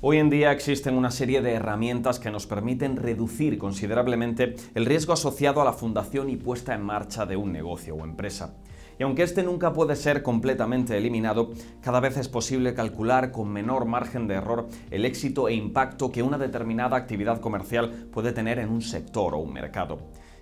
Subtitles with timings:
[0.00, 5.12] Hoy en día existen una serie de herramientas que nos permiten reducir considerablemente el riesgo
[5.12, 8.54] asociado a la fundación y puesta en marcha de un negocio o empresa.
[8.96, 11.50] Y aunque este nunca puede ser completamente eliminado,
[11.80, 16.22] cada vez es posible calcular con menor margen de error el éxito e impacto que
[16.22, 19.98] una determinada actividad comercial puede tener en un sector o un mercado.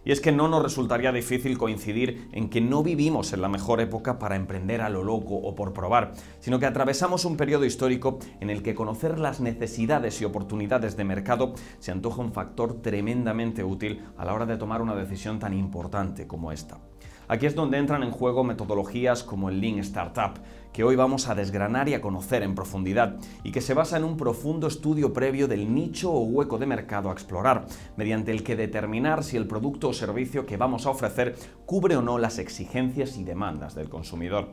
[0.06, 3.80] Y es que no nos resultaría difícil coincidir en que no vivimos en la mejor
[3.80, 8.20] época para emprender a lo loco o por probar, sino que atravesamos un periodo histórico
[8.38, 13.64] en el que conocer las necesidades y oportunidades de mercado se antoja un factor tremendamente
[13.64, 16.78] útil a la hora de tomar una decisión tan importante como esta.
[17.26, 20.38] Aquí es donde entran en juego metodologías como el Lean Startup,
[20.76, 24.04] que hoy vamos a desgranar y a conocer en profundidad, y que se basa en
[24.04, 28.56] un profundo estudio previo del nicho o hueco de mercado a explorar, mediante el que
[28.56, 31.34] determinar si el producto o servicio que vamos a ofrecer
[31.64, 34.48] cubre o no las exigencias y demandas del consumidor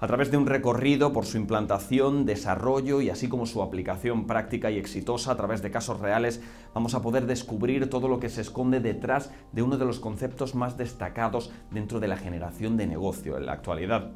[0.00, 4.68] a través de un recorrido por su implantación, desarrollo y así como su aplicación práctica
[4.68, 6.42] y exitosa a través de casos reales,
[6.74, 10.56] vamos a poder descubrir todo lo que se esconde detrás de uno de los conceptos
[10.56, 14.10] más destacados dentro de la generación de negocio en la actualidad.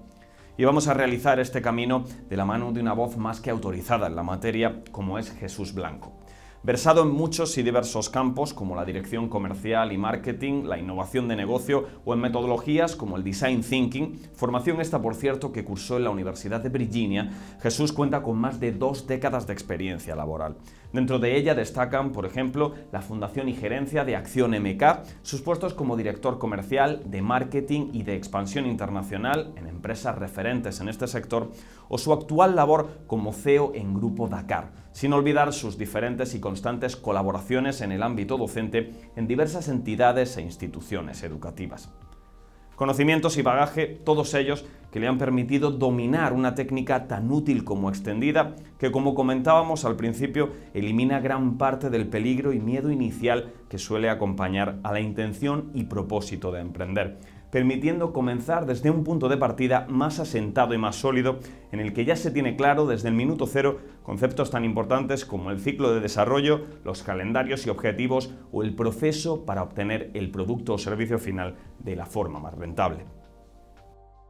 [0.58, 4.06] Y vamos a realizar este camino de la mano de una voz más que autorizada
[4.06, 6.14] en la materia, como es Jesús Blanco.
[6.62, 11.36] Versado en muchos y diversos campos como la dirección comercial y marketing, la innovación de
[11.36, 16.04] negocio o en metodologías como el design thinking, formación esta por cierto que cursó en
[16.04, 20.56] la Universidad de Virginia, Jesús cuenta con más de dos décadas de experiencia laboral.
[20.96, 25.74] Dentro de ella destacan, por ejemplo, la fundación y gerencia de Acción MK, sus puestos
[25.74, 31.50] como director comercial, de marketing y de expansión internacional en empresas referentes en este sector,
[31.90, 36.96] o su actual labor como CEO en Grupo Dakar, sin olvidar sus diferentes y constantes
[36.96, 41.90] colaboraciones en el ámbito docente en diversas entidades e instituciones educativas.
[42.76, 47.88] Conocimientos y bagaje, todos ellos que le han permitido dominar una técnica tan útil como
[47.88, 53.78] extendida, que como comentábamos al principio, elimina gran parte del peligro y miedo inicial que
[53.78, 57.18] suele acompañar a la intención y propósito de emprender
[57.50, 61.38] permitiendo comenzar desde un punto de partida más asentado y más sólido,
[61.72, 65.50] en el que ya se tiene claro desde el minuto cero conceptos tan importantes como
[65.50, 70.74] el ciclo de desarrollo, los calendarios y objetivos o el proceso para obtener el producto
[70.74, 73.15] o servicio final de la forma más rentable.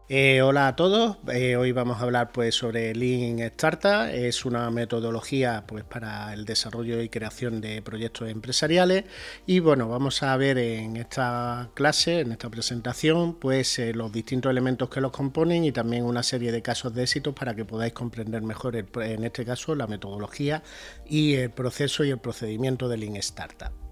[0.09, 4.71] Eh, hola a todos, eh, hoy vamos a hablar pues, sobre Lean Startup, es una
[4.71, 9.05] metodología pues, para el desarrollo y creación de proyectos empresariales.
[9.47, 14.51] Y bueno, vamos a ver en esta clase, en esta presentación, pues eh, los distintos
[14.51, 17.93] elementos que los componen y también una serie de casos de éxito para que podáis
[17.93, 20.63] comprender mejor en este caso la metodología
[21.05, 23.86] y el proceso y el procedimiento de Lean Startup.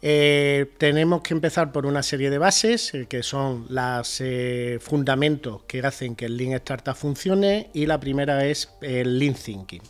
[0.00, 5.62] Eh, tenemos que empezar por una serie de bases, eh, que son los eh, fundamentos
[5.66, 9.82] que hacen que el Lean Startup funcione, y la primera es el Lean Thinking.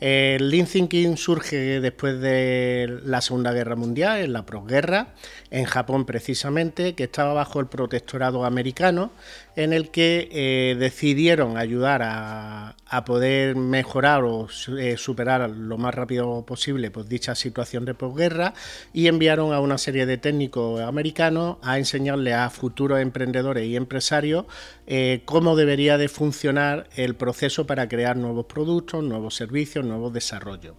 [0.00, 5.08] El Lean Thinking surge después de la Segunda Guerra Mundial, en la posguerra,
[5.50, 9.12] en Japón precisamente, que estaba bajo el protectorado americano,
[9.56, 16.44] en el que eh, decidieron ayudar a, poder mejorar o eh, superar lo más rápido
[16.44, 18.52] posible pues, dicha situación de posguerra
[18.92, 24.46] y enviaron a una serie de técnicos americanos a enseñarle a futuros emprendedores y empresarios
[24.86, 30.76] eh, cómo debería de funcionar el proceso para crear nuevos productos, nuevos servicios, nuevos desarrollos.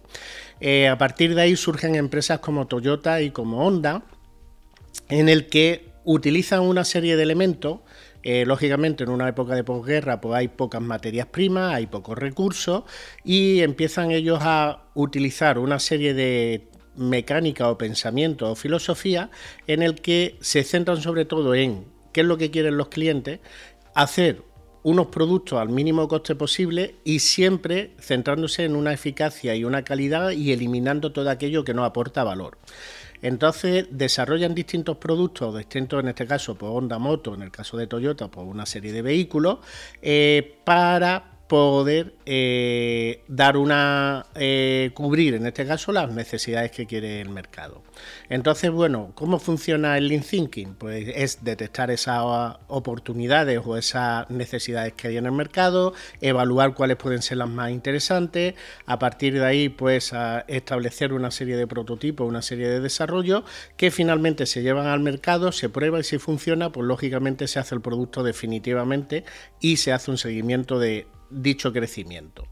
[0.60, 4.02] Eh, a partir de ahí surgen empresas como Toyota y como Honda,
[5.08, 7.80] en el que utilizan una serie de elementos
[8.22, 12.84] eh, lógicamente, en una época de posguerra pues hay pocas materias primas, hay pocos recursos
[13.24, 19.30] y empiezan ellos a utilizar una serie de mecánica o pensamiento o filosofía
[19.66, 23.40] en el que se centran sobre todo en qué es lo que quieren los clientes,
[23.94, 24.42] hacer
[24.82, 30.30] unos productos al mínimo coste posible y siempre centrándose en una eficacia y una calidad
[30.30, 32.58] y eliminando todo aquello que no aporta valor.
[33.22, 37.86] Entonces desarrollan distintos productos, distintos en este caso, pues Honda Moto, en el caso de
[37.86, 39.58] Toyota, pues una serie de vehículos,
[40.02, 47.20] eh, para poder eh, dar una eh, cubrir en este caso las necesidades que quiere
[47.20, 47.82] el mercado.
[48.30, 50.76] Entonces, bueno, ¿cómo funciona el Lean Thinking?
[50.76, 52.22] Pues es detectar esas
[52.68, 57.70] oportunidades o esas necesidades que hay en el mercado, evaluar cuáles pueden ser las más
[57.70, 58.54] interesantes,
[58.86, 60.14] a partir de ahí, pues
[60.46, 63.42] establecer una serie de prototipos, una serie de desarrollos
[63.76, 67.74] que finalmente se llevan al mercado, se prueba y si funciona, pues lógicamente se hace
[67.74, 69.24] el producto definitivamente
[69.60, 72.46] y se hace un seguimiento de dicho crecimiento.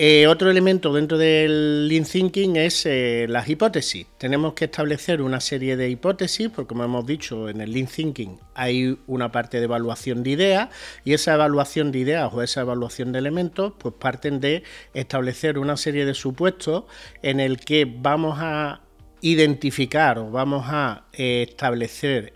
[0.00, 4.06] Eh, otro elemento dentro del Lean Thinking es eh, las hipótesis.
[4.16, 8.38] Tenemos que establecer una serie de hipótesis, porque como hemos dicho, en el Lean Thinking
[8.54, 10.68] hay una parte de evaluación de ideas
[11.04, 14.62] y esa evaluación de ideas o esa evaluación de elementos pues parten de
[14.94, 16.84] establecer una serie de supuestos
[17.22, 18.82] en el que vamos a
[19.20, 22.34] identificar o vamos a eh, establecer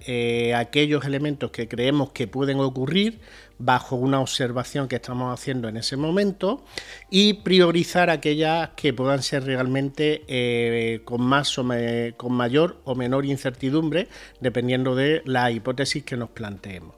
[0.56, 3.20] aquellos elementos que creemos que pueden ocurrir
[3.64, 6.64] bajo una observación que estamos haciendo en ese momento
[7.10, 11.66] y priorizar aquellas que puedan ser realmente eh, con más o
[12.16, 14.08] con mayor o menor incertidumbre
[14.40, 16.96] dependiendo de la hipótesis que nos planteemos.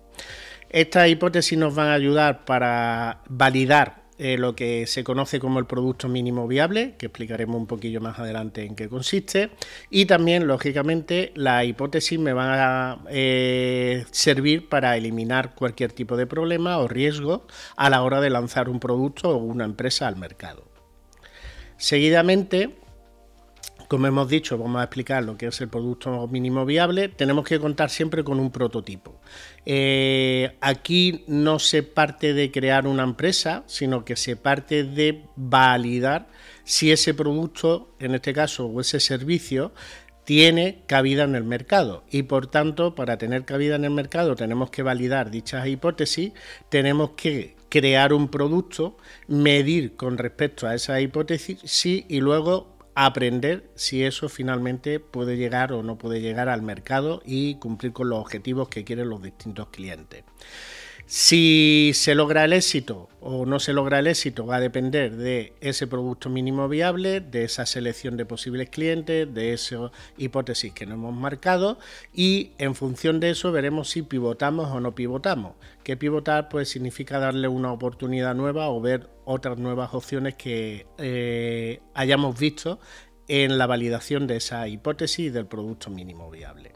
[0.71, 5.67] Estas hipótesis nos van a ayudar para validar eh, lo que se conoce como el
[5.67, 9.51] producto mínimo viable, que explicaremos un poquillo más adelante en qué consiste,
[9.91, 16.27] y también, lógicamente, la hipótesis me va a eh, servir para eliminar cualquier tipo de
[16.27, 17.47] problema o riesgo
[17.77, 20.65] a la hora de lanzar un producto o una empresa al mercado.
[21.77, 22.71] Seguidamente,
[23.89, 27.09] como hemos dicho, vamos a explicar lo que es el producto mínimo viable.
[27.09, 29.21] Tenemos que contar siempre con un prototipo.
[29.67, 36.29] Eh, aquí no se parte de crear una empresa, sino que se parte de validar
[36.65, 39.73] si ese producto, en este caso, o ese servicio,
[40.25, 44.71] tiene cabida en el mercado y por tanto para tener cabida en el mercado tenemos
[44.71, 46.33] que validar dichas hipótesis,
[46.71, 48.97] tenemos que crear un producto,
[49.27, 55.83] medir con respecto a esa hipótesis y luego aprender si eso finalmente puede llegar o
[55.83, 60.25] no puede llegar al mercado y cumplir con los objetivos que quieren los distintos clientes.
[61.07, 65.53] Si se logra el éxito o no se logra el éxito va a depender de
[65.61, 70.95] ese producto mínimo viable, de esa selección de posibles clientes, de esa hipótesis que nos
[70.95, 71.79] hemos marcado
[72.15, 75.53] y en función de eso veremos si pivotamos o no pivotamos.
[75.83, 81.81] Que pivotar pues significa darle una oportunidad nueva o ver otras nuevas opciones que eh,
[81.93, 82.81] hayamos visto
[83.29, 86.74] en la validación de esa hipótesis del producto mínimo viable.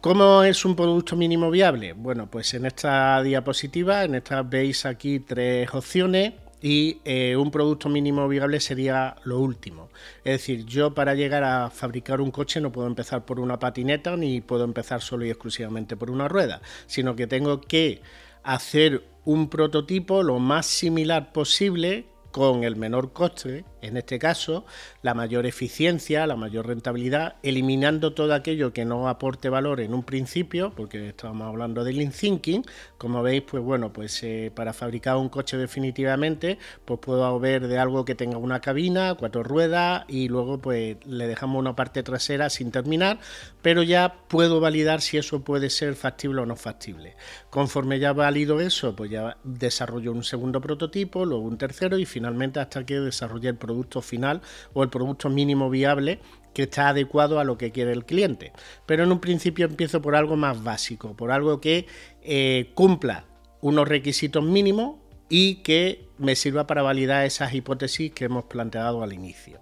[0.00, 1.92] ¿Cómo es un producto mínimo viable?
[1.92, 6.32] Bueno, pues en esta diapositiva, en esta veis aquí tres opciones
[6.62, 9.90] y eh, un producto mínimo viable sería lo último.
[10.24, 14.16] Es decir, yo para llegar a fabricar un coche no puedo empezar por una patineta
[14.16, 18.00] ni puedo empezar solo y exclusivamente por una rueda, sino que tengo que
[18.42, 24.64] hacer un prototipo lo más similar posible con el menor coste, en este caso,
[25.02, 30.02] la mayor eficiencia, la mayor rentabilidad, eliminando todo aquello que no aporte valor en un
[30.02, 32.64] principio, porque estábamos hablando del lean thinking,
[32.98, 37.78] como veis, pues bueno, pues eh, para fabricar un coche definitivamente, pues puedo haber de
[37.78, 42.50] algo que tenga una cabina, cuatro ruedas y luego pues le dejamos una parte trasera
[42.50, 43.18] sin terminar,
[43.62, 47.16] pero ya puedo validar si eso puede ser factible o no factible.
[47.50, 52.60] Conforme ya valido eso, pues ya desarrollo un segundo prototipo, luego un tercero y finalmente
[52.60, 56.18] hasta que desarrolle el producto final o el producto mínimo viable
[56.54, 58.52] que está adecuado a lo que quiere el cliente.
[58.86, 61.86] Pero en un principio empiezo por algo más básico, por algo que
[62.22, 63.26] eh, cumpla
[63.60, 64.96] unos requisitos mínimos
[65.28, 69.60] y que me sirva para validar esas hipótesis que hemos planteado al inicio.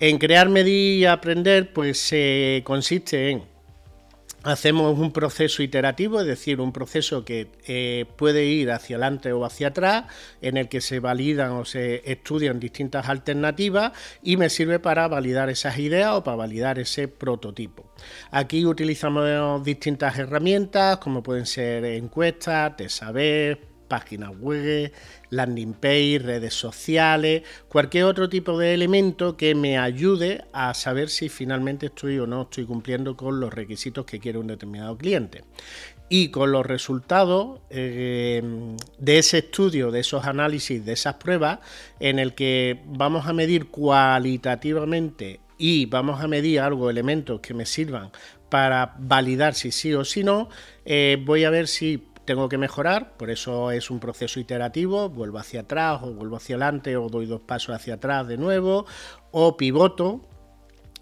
[0.00, 3.57] En crear, medir y aprender, pues eh, consiste en
[4.48, 9.44] hacemos un proceso iterativo, es decir, un proceso que eh, puede ir hacia adelante o
[9.44, 10.04] hacia atrás,
[10.40, 13.92] en el que se validan o se estudian distintas alternativas
[14.22, 17.92] y me sirve para validar esas ideas o para validar ese prototipo.
[18.30, 24.92] Aquí utilizamos distintas herramientas, como pueden ser encuestas, de saber, páginas web,
[25.30, 31.28] landing page, redes sociales, cualquier otro tipo de elemento que me ayude a saber si
[31.28, 35.44] finalmente estoy o no estoy cumpliendo con los requisitos que quiere un determinado cliente.
[36.10, 38.42] Y con los resultados eh,
[38.98, 41.58] de ese estudio, de esos análisis, de esas pruebas,
[42.00, 47.66] en el que vamos a medir cualitativamente y vamos a medir algo, elementos que me
[47.66, 48.10] sirvan
[48.48, 50.48] para validar si sí o si no,
[50.84, 51.98] eh, voy a ver si
[52.28, 56.56] tengo que mejorar, por eso es un proceso iterativo, vuelvo hacia atrás o vuelvo hacia
[56.56, 58.84] adelante o doy dos pasos hacia atrás de nuevo
[59.30, 60.20] o pivoto,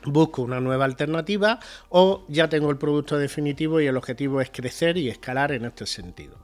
[0.04, 4.98] busco una nueva alternativa o ya tengo el producto definitivo y el objetivo es crecer
[4.98, 6.38] y escalar en este sentido.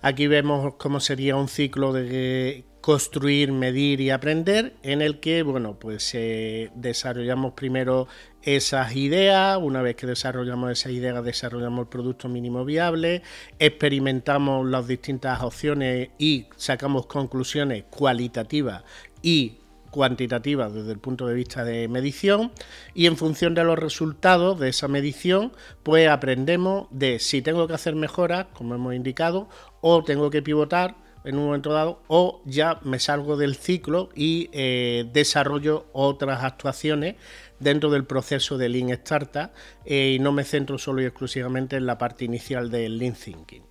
[0.00, 5.78] Aquí vemos cómo sería un ciclo de construir, medir y aprender, en el que, bueno,
[5.78, 8.08] pues eh, desarrollamos primero
[8.42, 13.22] esas ideas, una vez que desarrollamos esas ideas, desarrollamos el producto mínimo viable,
[13.58, 18.84] experimentamos las distintas opciones y sacamos conclusiones cualitativas
[19.22, 19.58] y
[19.90, 22.52] cuantitativa desde el punto de vista de medición.
[22.94, 27.74] Y en función de los resultados de esa medición pues aprendemos de si tengo que
[27.74, 29.48] hacer mejoras como hemos indicado
[29.80, 34.48] o tengo que pivotar en un momento dado o ya me salgo del ciclo y
[34.52, 37.16] eh, desarrollo otras actuaciones
[37.60, 39.50] dentro del proceso de Lean Startup
[39.84, 43.62] eh, y no me centro solo y exclusivamente en la parte inicial del Lean Thinking.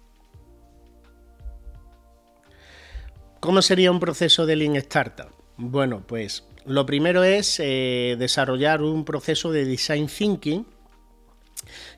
[3.39, 5.29] ¿Cómo sería un proceso de Lean Startup?
[5.57, 10.67] Bueno, pues lo primero es eh, desarrollar un proceso de Design Thinking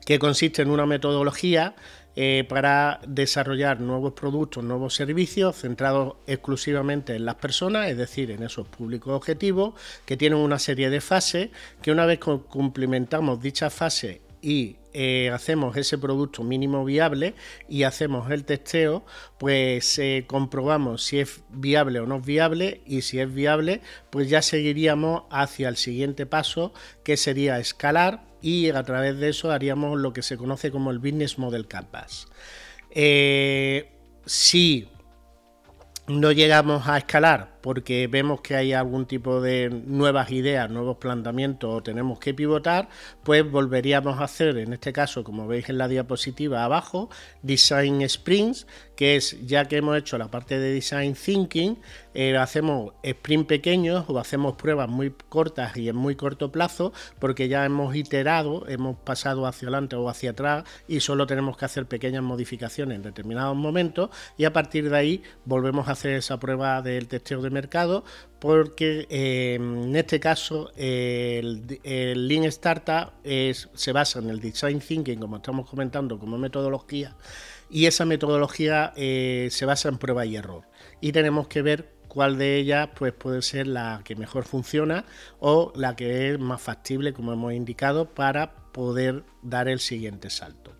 [0.06, 1.74] que consiste en una metodología
[2.16, 8.42] eh, para desarrollar nuevos productos, nuevos servicios centrados exclusivamente en las personas, es decir, en
[8.42, 9.74] esos públicos objetivos,
[10.06, 11.50] que tienen una serie de fases,
[11.82, 17.34] que una vez cumplimentamos dichas fases y eh, hacemos ese producto mínimo viable
[17.68, 19.04] y hacemos el testeo,
[19.38, 24.28] pues eh, comprobamos si es viable o no es viable y si es viable, pues
[24.28, 26.72] ya seguiríamos hacia el siguiente paso
[27.04, 30.98] que sería escalar y a través de eso haríamos lo que se conoce como el
[30.98, 32.26] Business Model Canvas.
[32.90, 33.92] Eh,
[34.26, 34.88] si
[36.08, 41.70] no llegamos a escalar porque vemos que hay algún tipo de nuevas ideas, nuevos planteamientos
[41.72, 42.88] o tenemos que pivotar,
[43.24, 47.10] pues volveríamos a hacer, en este caso, como veis en la diapositiva abajo,
[47.42, 51.78] Design Sprints, que es ya que hemos hecho la parte de Design Thinking,
[52.12, 57.48] eh, hacemos sprint pequeños o hacemos pruebas muy cortas y en muy corto plazo, porque
[57.48, 61.86] ya hemos iterado, hemos pasado hacia adelante o hacia atrás y solo tenemos que hacer
[61.86, 66.82] pequeñas modificaciones en determinados momentos y a partir de ahí volvemos a hacer esa prueba
[66.82, 68.04] del testeo de mercado
[68.38, 75.36] porque eh, en este caso el, Lean Startup se basa en el Design Thinking, como
[75.36, 77.16] estamos comentando, como metodología,
[77.70, 80.64] y esa metodología eh, se basa en prueba y error.
[81.00, 85.04] Y tenemos que ver cuál de ellas pues, puede ser la que mejor funciona
[85.38, 90.79] o la que es más factible, como hemos indicado, para poder dar el siguiente salto.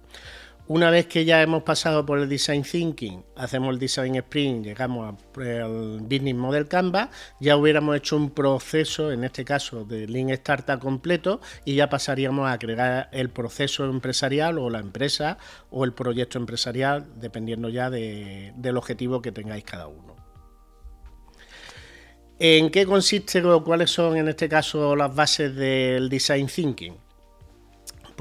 [0.72, 5.16] Una vez que ya hemos pasado por el Design Thinking, hacemos el Design Sprint, llegamos
[5.34, 7.08] al Business Model Canvas,
[7.40, 12.46] ya hubiéramos hecho un proceso, en este caso de Lean Startup completo, y ya pasaríamos
[12.46, 15.38] a agregar el proceso empresarial o la empresa
[15.70, 20.14] o el proyecto empresarial, dependiendo ya del objetivo que tengáis cada uno.
[22.38, 27.09] ¿En qué consiste o cuáles son en este caso las bases del Design Thinking?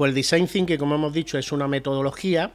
[0.00, 2.52] Pues el Design Thinking, como hemos dicho, es una metodología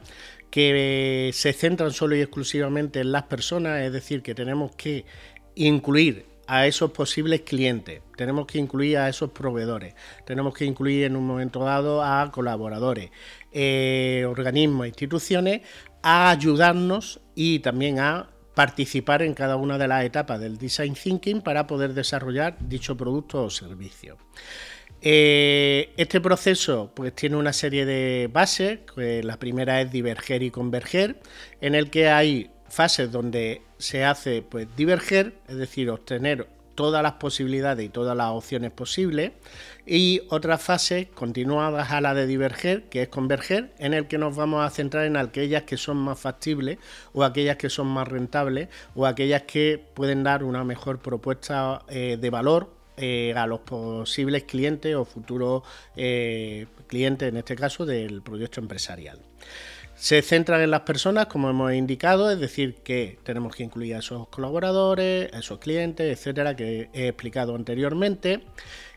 [0.50, 5.04] que se centra solo y exclusivamente en las personas, es decir, que tenemos que
[5.54, 11.14] incluir a esos posibles clientes, tenemos que incluir a esos proveedores, tenemos que incluir en
[11.14, 13.12] un momento dado a colaboradores,
[13.52, 15.60] eh, organismos, instituciones,
[16.02, 21.42] a ayudarnos y también a participar en cada una de las etapas del design thinking
[21.42, 24.16] para poder desarrollar dicho producto o servicio.
[25.02, 31.20] Eh, este proceso pues, tiene una serie de bases, la primera es diverger y converger,
[31.60, 37.14] en el que hay fases donde se hace pues, diverger, es decir, obtener todas las
[37.14, 39.32] posibilidades y todas las opciones posibles,
[39.86, 44.36] y otras fases continuadas a la de diverger, que es converger, en el que nos
[44.36, 46.78] vamos a centrar en aquellas que son más factibles
[47.12, 52.18] o aquellas que son más rentables o aquellas que pueden dar una mejor propuesta eh,
[52.20, 55.62] de valor eh, a los posibles clientes o futuros
[55.96, 59.18] eh, clientes, en este caso, del proyecto empresarial.
[59.96, 63.98] Se centran en las personas, como hemos indicado, es decir, que tenemos que incluir a
[63.98, 68.42] esos colaboradores, a esos clientes, etcétera, que he explicado anteriormente.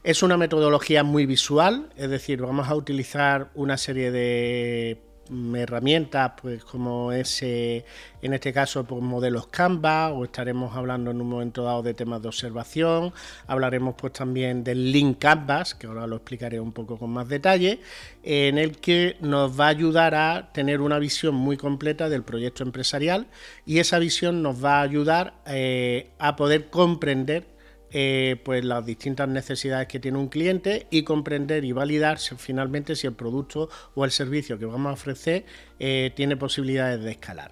[0.03, 5.08] Es una metodología muy visual, es decir, vamos a utilizar una serie de
[5.55, 7.85] herramientas pues como ese
[8.21, 12.21] en este caso pues modelos Canva o estaremos hablando en un momento dado de temas
[12.21, 13.13] de observación.
[13.47, 17.79] Hablaremos pues también del link Canvas que ahora lo explicaré un poco con más detalle
[18.23, 22.63] en el que nos va a ayudar a tener una visión muy completa del proyecto
[22.63, 23.27] empresarial
[23.65, 27.58] y esa visión nos va a ayudar eh, a poder comprender
[27.91, 33.07] eh, pues las distintas necesidades que tiene un cliente y comprender y validar finalmente si
[33.07, 35.45] el producto o el servicio que vamos a ofrecer
[35.79, 37.51] eh, tiene posibilidades de escalar.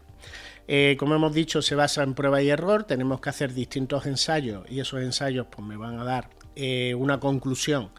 [0.68, 4.70] Eh, como hemos dicho, se basa en prueba y error, tenemos que hacer distintos ensayos
[4.70, 6.30] y esos ensayos pues, me van a dar
[6.98, 7.92] una conclusión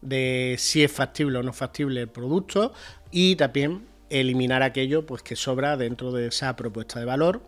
[0.00, 2.72] de si es factible o no factible el producto
[3.10, 7.42] y también eliminar aquello pues, que sobra dentro de esa propuesta de valor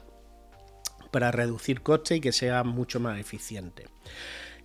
[1.10, 3.86] para reducir costes y que sea mucho más eficiente.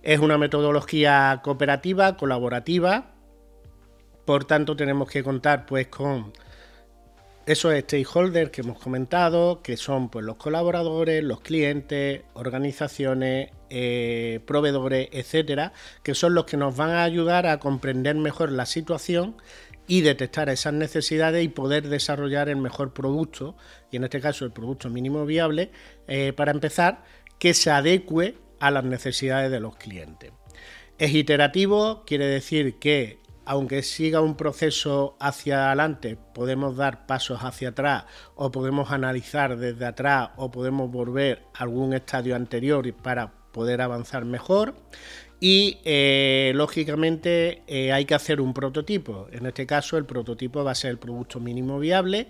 [0.02, 3.12] Es una metodología cooperativa, colaborativa,
[4.24, 6.32] por tanto tenemos que contar pues con
[7.46, 15.08] esos stakeholders que hemos comentado, que son pues, los colaboradores, los clientes, organizaciones, eh, proveedores,
[15.12, 15.72] etcétera,
[16.02, 19.36] que son los que nos van a ayudar a comprender mejor la situación
[19.86, 23.56] y detectar esas necesidades y poder desarrollar el mejor producto,
[23.90, 25.70] y en este caso el producto mínimo viable,
[26.08, 27.04] eh, para empezar,
[27.38, 30.32] que se adecue a las necesidades de los clientes.
[30.98, 37.68] Es iterativo, quiere decir que aunque siga un proceso hacia adelante, podemos dar pasos hacia
[37.68, 43.80] atrás o podemos analizar desde atrás o podemos volver a algún estadio anterior para poder
[43.80, 44.74] avanzar mejor.
[45.40, 49.28] Y eh, lógicamente eh, hay que hacer un prototipo.
[49.32, 52.28] En este caso el prototipo va a ser el producto mínimo viable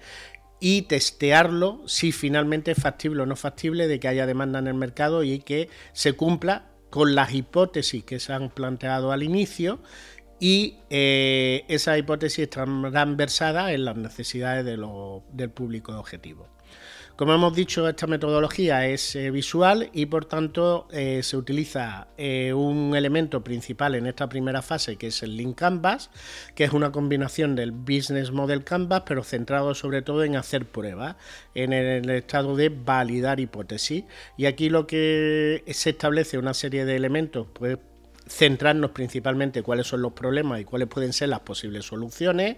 [0.59, 4.75] y testearlo si finalmente es factible o no factible de que haya demanda en el
[4.75, 9.81] mercado y que se cumpla con las hipótesis que se han planteado al inicio
[10.41, 16.49] y eh, esas hipótesis estarán versadas en las necesidades del público objetivo.
[17.17, 22.95] Como hemos dicho, esta metodología es eh, visual y por tanto eh, se utiliza un
[22.95, 26.11] elemento principal en esta primera fase que es el Link Canvas,
[26.55, 31.17] que es una combinación del Business Model Canvas, pero centrado sobre todo en hacer pruebas,
[31.55, 34.05] en el, estado de validar hipótesis.
[34.37, 37.79] Y aquí lo que se establece una serie de elementos, pues
[38.29, 42.57] centrarnos principalmente cuáles son los problemas y cuáles pueden ser las posibles soluciones.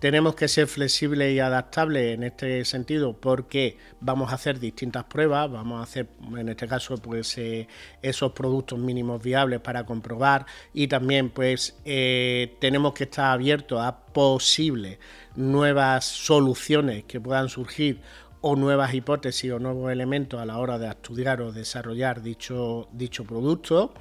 [0.00, 5.50] Tenemos que ser flexibles y adaptables en este sentido porque vamos a hacer distintas pruebas,
[5.50, 7.68] vamos a hacer en este caso pues eh,
[8.02, 14.04] esos productos mínimos viables para comprobar y también pues eh, tenemos que estar abiertos a
[14.12, 14.98] posibles
[15.36, 18.00] nuevas soluciones que puedan surgir
[18.46, 23.24] o nuevas hipótesis o nuevos elementos a la hora de estudiar o desarrollar dicho, dicho
[23.24, 23.94] producto.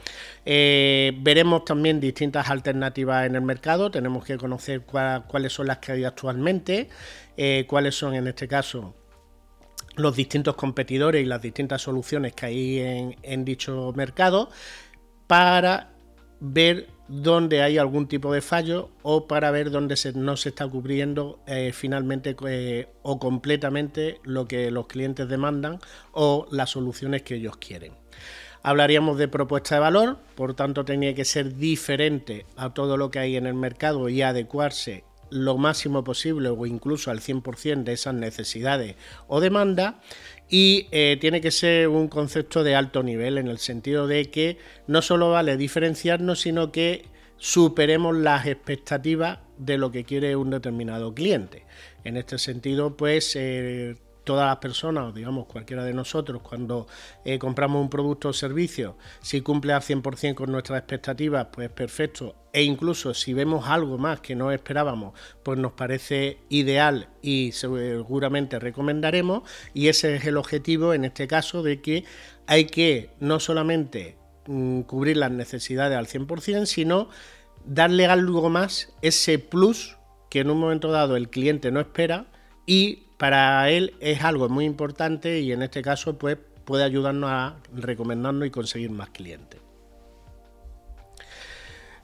[0.44, 5.94] Eh, veremos también distintas alternativas en el mercado, tenemos que conocer cuáles son las que
[5.94, 6.90] hay actualmente,
[7.38, 8.94] eh, cuáles son en este caso
[9.96, 14.50] los distintos competidores y las distintas soluciones que hay en, en dicho mercado
[15.26, 15.93] para
[16.46, 21.40] ver dónde hay algún tipo de fallo o para ver dónde no se está cubriendo
[21.48, 25.80] eh, finalmente eh, o completamente lo que los clientes demandan
[26.12, 27.94] o las soluciones que ellos quieren.
[28.62, 33.20] Hablaríamos de propuesta de valor, por tanto tenía que ser diferente a todo lo que
[33.20, 38.14] hay en el mercado y adecuarse lo máximo posible o incluso al 100% de esas
[38.14, 38.96] necesidades
[39.28, 39.96] o demandas
[40.50, 44.58] y eh, tiene que ser un concepto de alto nivel en el sentido de que
[44.88, 47.06] no solo vale diferenciarnos, sino que
[47.38, 51.66] superemos las expectativas de lo que quiere un determinado cliente.
[52.04, 56.88] En este sentido, pues eh, todas las personas, digamos cualquiera de nosotros, cuando
[57.26, 62.36] eh, compramos un producto o servicio, si cumple al 100% con nuestras expectativas, pues perfecto.
[62.54, 68.60] E incluso si vemos algo más que no esperábamos, pues nos parece ideal y seguramente
[68.60, 69.42] recomendaremos.
[69.74, 72.06] Y ese es el objetivo en este caso de que
[72.46, 77.10] hay que no solamente mm, cubrir las necesidades al 100%, sino
[77.66, 79.98] darle algo más, ese plus
[80.30, 82.28] que en un momento dado el cliente no espera
[82.66, 87.56] y para él es algo muy importante y en este caso pues, puede ayudarnos a
[87.74, 89.62] recomendarnos y conseguir más clientes.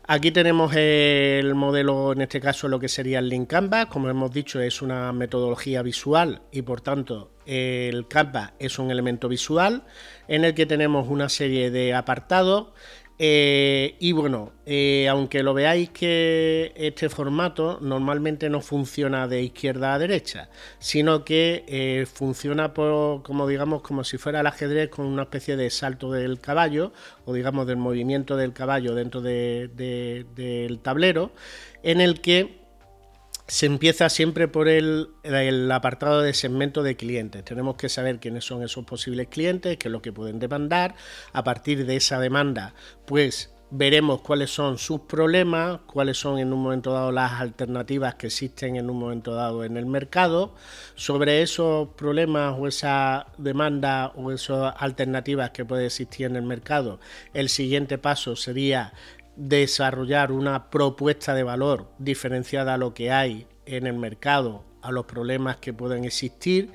[0.07, 4.31] Aquí tenemos el modelo, en este caso lo que sería el Link Canvas, como hemos
[4.31, 9.83] dicho es una metodología visual y por tanto el Canvas es un elemento visual
[10.29, 12.69] en el que tenemos una serie de apartados
[13.21, 19.93] eh, y bueno, eh, aunque lo veáis que este formato normalmente no funciona de izquierda
[19.93, 25.23] a derecha, sino que eh, funciona como digamos, como si fuera el ajedrez con una
[25.23, 26.93] especie de salto del caballo,
[27.25, 31.33] o digamos del movimiento del caballo dentro del tablero,
[31.83, 32.58] en el que
[33.49, 35.09] se empieza siempre por el,
[35.71, 37.43] apartado de segmento de clientes.
[37.43, 40.95] Tenemos que saber quiénes son esos posibles clientes, qué es lo que pueden demandar.
[41.33, 42.75] A partir de esa demanda,
[43.07, 48.27] pues veremos cuáles son sus problemas, cuáles son en un momento dado las alternativas que
[48.27, 50.53] existen en un momento dado en el mercado.
[50.93, 56.99] Sobre esos problemas o esa demanda o esas alternativas que puede existir en el mercado,
[57.33, 58.93] el siguiente paso sería
[59.39, 65.05] desarrollar una propuesta de valor diferenciada a lo que hay en el mercado, a los
[65.05, 66.73] problemas que pueden existir,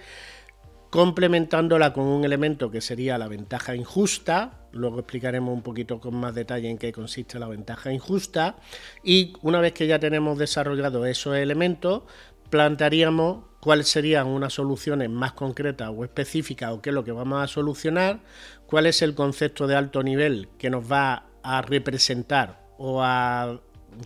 [0.88, 6.34] complementándola con un elemento que sería la ventaja injusta, luego explicaremos un poquito con más
[6.34, 8.56] detalle en qué consiste la ventaja injusta,
[9.02, 12.04] y una vez que ya tenemos desarrollado esos elementos,
[12.48, 17.42] plantearíamos cuáles serían unas soluciones más concretas o específicas o qué es lo que vamos
[17.42, 18.20] a solucionar,
[18.66, 23.60] cuál es el concepto de alto nivel que nos va a representar o a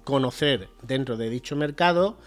[0.05, 2.19] conocer dentro de dicho mercado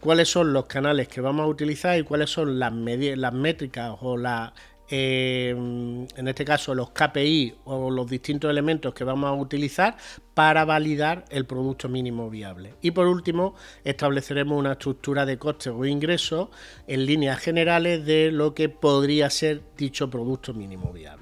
[0.00, 4.16] cuáles son los canales que vamos a utilizar y cuáles son las, las métricas o
[4.16, 4.52] las
[4.92, 9.96] eh, en este caso los KPI o los distintos elementos que vamos a utilizar
[10.34, 12.74] para validar el producto mínimo viable.
[12.82, 13.54] Y por último,
[13.84, 16.48] estableceremos una estructura de costes o ingresos
[16.88, 21.19] en líneas generales de lo que podría ser dicho producto mínimo viable.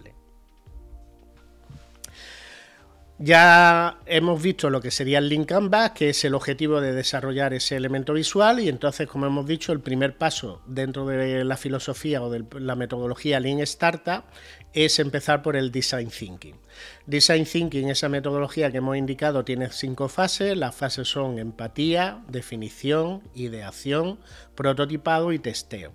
[3.21, 7.53] Ya hemos visto lo que sería el link canvas, que es el objetivo de desarrollar
[7.53, 12.23] ese elemento visual y entonces, como hemos dicho, el primer paso dentro de la filosofía
[12.23, 14.23] o de la metodología Lean Startup
[14.73, 16.55] es empezar por el Design Thinking.
[17.07, 20.57] Design Thinking, esa metodología que hemos indicado, tiene cinco fases.
[20.57, 24.21] Las fases son empatía, definición, ideación,
[24.55, 25.93] prototipado y testeo.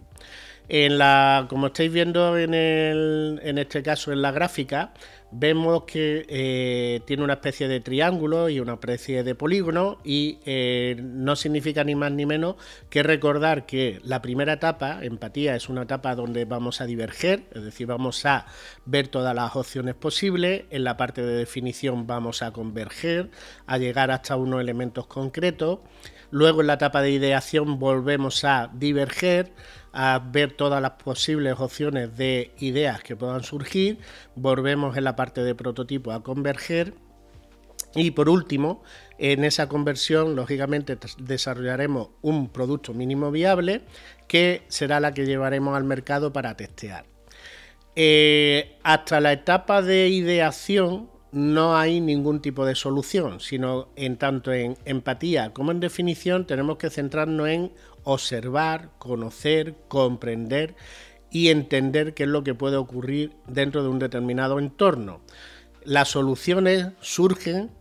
[0.67, 4.93] En la, como estáis viendo en, el, en este caso en la gráfica,
[5.35, 10.95] vemos que eh, tiene una especie de triángulo y una especie de polígono y eh,
[11.01, 12.55] no significa ni más ni menos
[12.89, 17.63] que recordar que la primera etapa, empatía, es una etapa donde vamos a diverger, es
[17.63, 18.45] decir, vamos a
[18.85, 23.31] ver todas las opciones posibles, en la parte de definición vamos a converger,
[23.65, 25.79] a llegar hasta unos elementos concretos,
[26.29, 29.51] luego en la etapa de ideación volvemos a diverger,
[29.93, 33.99] a ver todas las posibles opciones de ideas que puedan surgir,
[34.35, 36.93] volvemos en la parte de prototipo a converger
[37.95, 38.81] y por último,
[39.19, 43.81] en esa conversión, lógicamente, desarrollaremos un producto mínimo viable
[44.27, 47.05] que será la que llevaremos al mercado para testear.
[47.95, 54.51] Eh, hasta la etapa de ideación no hay ningún tipo de solución, sino en tanto
[54.51, 57.71] en empatía como en definición tenemos que centrarnos en
[58.03, 60.75] observar, conocer, comprender
[61.31, 65.21] y entender qué es lo que puede ocurrir dentro de un determinado entorno.
[65.83, 67.71] Las soluciones surgen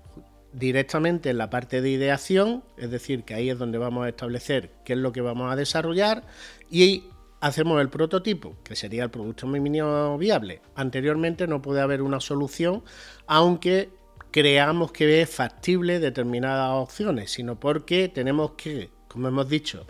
[0.52, 4.70] directamente en la parte de ideación, es decir, que ahí es donde vamos a establecer
[4.84, 6.24] qué es lo que vamos a desarrollar
[6.70, 7.04] y
[7.40, 10.62] hacemos el prototipo, que sería el producto mínimo viable.
[10.74, 12.82] Anteriormente no puede haber una solución,
[13.26, 13.90] aunque
[14.30, 19.86] creamos que es factible determinadas opciones, sino porque tenemos que como hemos dicho,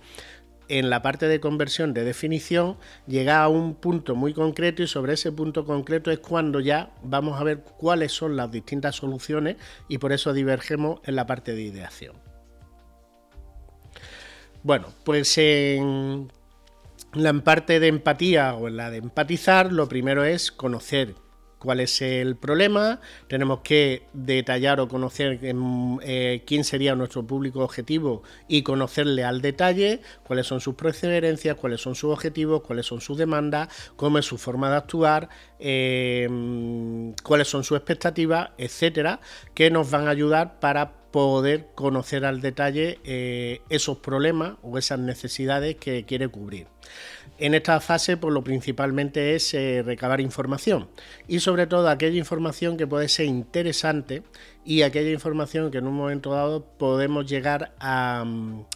[0.69, 5.15] en la parte de conversión de definición llega a un punto muy concreto y sobre
[5.15, 9.57] ese punto concreto es cuando ya vamos a ver cuáles son las distintas soluciones
[9.89, 12.17] y por eso divergemos en la parte de ideación.
[14.63, 16.31] Bueno, pues en
[17.15, 21.15] la parte de empatía o en la de empatizar, lo primero es conocer
[21.63, 22.99] cuál es el problema,
[23.29, 30.01] tenemos que detallar o conocer eh, quién sería nuestro público objetivo y conocerle al detalle
[30.25, 34.39] cuáles son sus preferencias, cuáles son sus objetivos, cuáles son sus demandas, cómo es su
[34.39, 35.29] forma de actuar,
[35.61, 39.21] em, cuáles son sus expectativas, etcétera,
[39.55, 44.99] que nos van a ayudar para poder conocer al detalle eh, esos problemas o esas
[44.99, 46.67] necesidades que quiere cubrir.
[47.39, 50.89] En esta fase, pues lo principalmente es eh, recabar información.
[51.27, 54.23] Y sobre todo aquella información que puede ser interesante
[54.65, 58.67] y aquella información que en un momento dado podemos llegar a mm,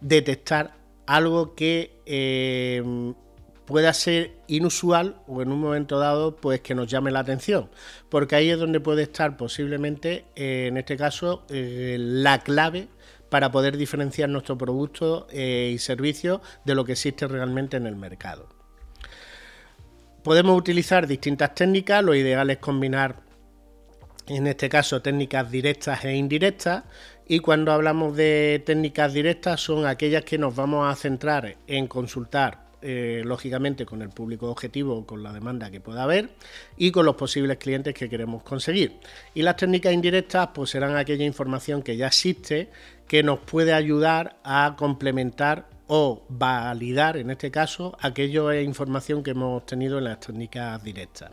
[0.00, 0.74] detectar
[1.06, 2.82] algo que eh,
[3.64, 7.68] pueda ser inusual o en un momento dado pues que nos llame la atención.
[8.08, 12.88] Porque ahí es donde puede estar posiblemente eh, en este caso la clave
[13.30, 17.96] para poder diferenciar nuestro producto eh, y servicio de lo que existe realmente en el
[17.96, 18.48] mercado.
[20.22, 23.24] Podemos utilizar distintas técnicas, lo ideal es combinar
[24.26, 26.84] en este caso técnicas directas e indirectas
[27.28, 32.65] y cuando hablamos de técnicas directas son aquellas que nos vamos a centrar en consultar
[32.88, 36.30] eh, lógicamente con el público objetivo, con la demanda que pueda haber
[36.76, 38.92] y con los posibles clientes que queremos conseguir.
[39.34, 42.70] Y las técnicas indirectas pues serán aquella información que ya existe
[43.08, 49.62] que nos puede ayudar a complementar o validar, en este caso, aquella información que hemos
[49.62, 51.32] obtenido en las técnicas directas.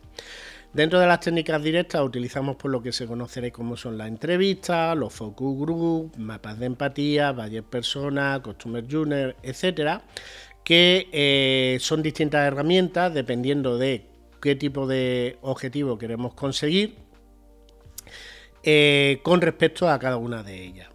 [0.73, 4.97] Dentro de las técnicas directas utilizamos por lo que se conocerá como son las entrevistas,
[4.97, 10.01] los focus group, mapas de empatía, valles personas, customer journey, etcétera,
[10.63, 14.05] que eh, son distintas herramientas dependiendo de
[14.41, 16.95] qué tipo de objetivo queremos conseguir
[18.63, 20.89] eh, con respecto a cada una de ellas.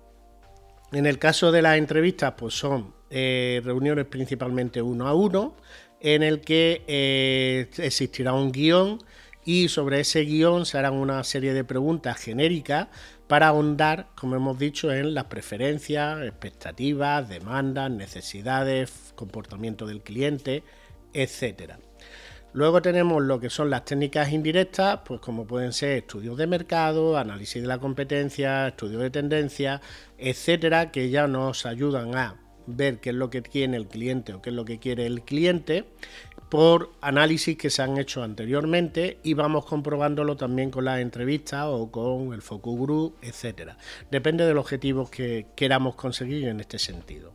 [0.93, 5.55] En el caso de las entrevistas, pues son eh, reuniones principalmente uno a uno,
[6.01, 8.99] en el que existirá un guion
[9.45, 12.89] y sobre ese guion se harán una serie de preguntas genéricas
[13.29, 20.65] para ahondar, como hemos dicho, en las preferencias, expectativas, demandas, necesidades, comportamiento del cliente,
[21.13, 21.75] etc.
[22.55, 27.19] Luego tenemos lo que son las técnicas indirectas, pues como pueden ser estudios de mercado,
[27.19, 29.83] análisis de la competencia, estudios de tendencia,
[30.17, 32.37] etcétera, que ya nos ayudan a
[32.67, 35.23] ver qué es lo que tiene el cliente o qué es lo que quiere el
[35.23, 35.85] cliente
[36.49, 41.91] por análisis que se han hecho anteriormente y vamos comprobándolo también con las entrevistas o
[41.91, 43.77] con el focus group, etcétera.
[44.11, 47.33] Depende de los objetivos que queramos conseguir en este sentido.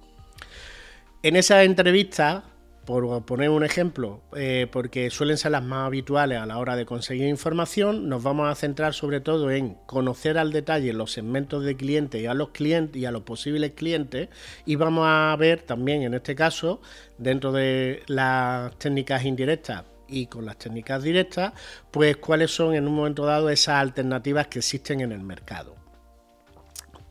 [1.22, 2.44] En esas entrevistas
[2.86, 6.86] por poner un ejemplo, eh, porque suelen ser las más habituales a la hora de
[6.86, 11.76] conseguir información, nos vamos a centrar sobre todo en conocer al detalle los segmentos de
[11.76, 14.30] clientes y a los clientes y a los posibles clientes
[14.66, 16.82] y vamos a ver también en este caso
[17.18, 21.54] dentro de las técnicas indirectas y con las técnicas directas,
[21.90, 25.76] pues cuáles son en un momento dado esas alternativas que existen en el mercado.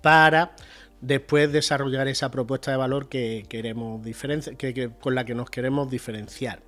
[0.02, 0.54] Para
[1.03, 4.01] después desarrollar esa propuesta de valor que queremos
[4.57, 6.62] que, con la que nos queremos diferenciar.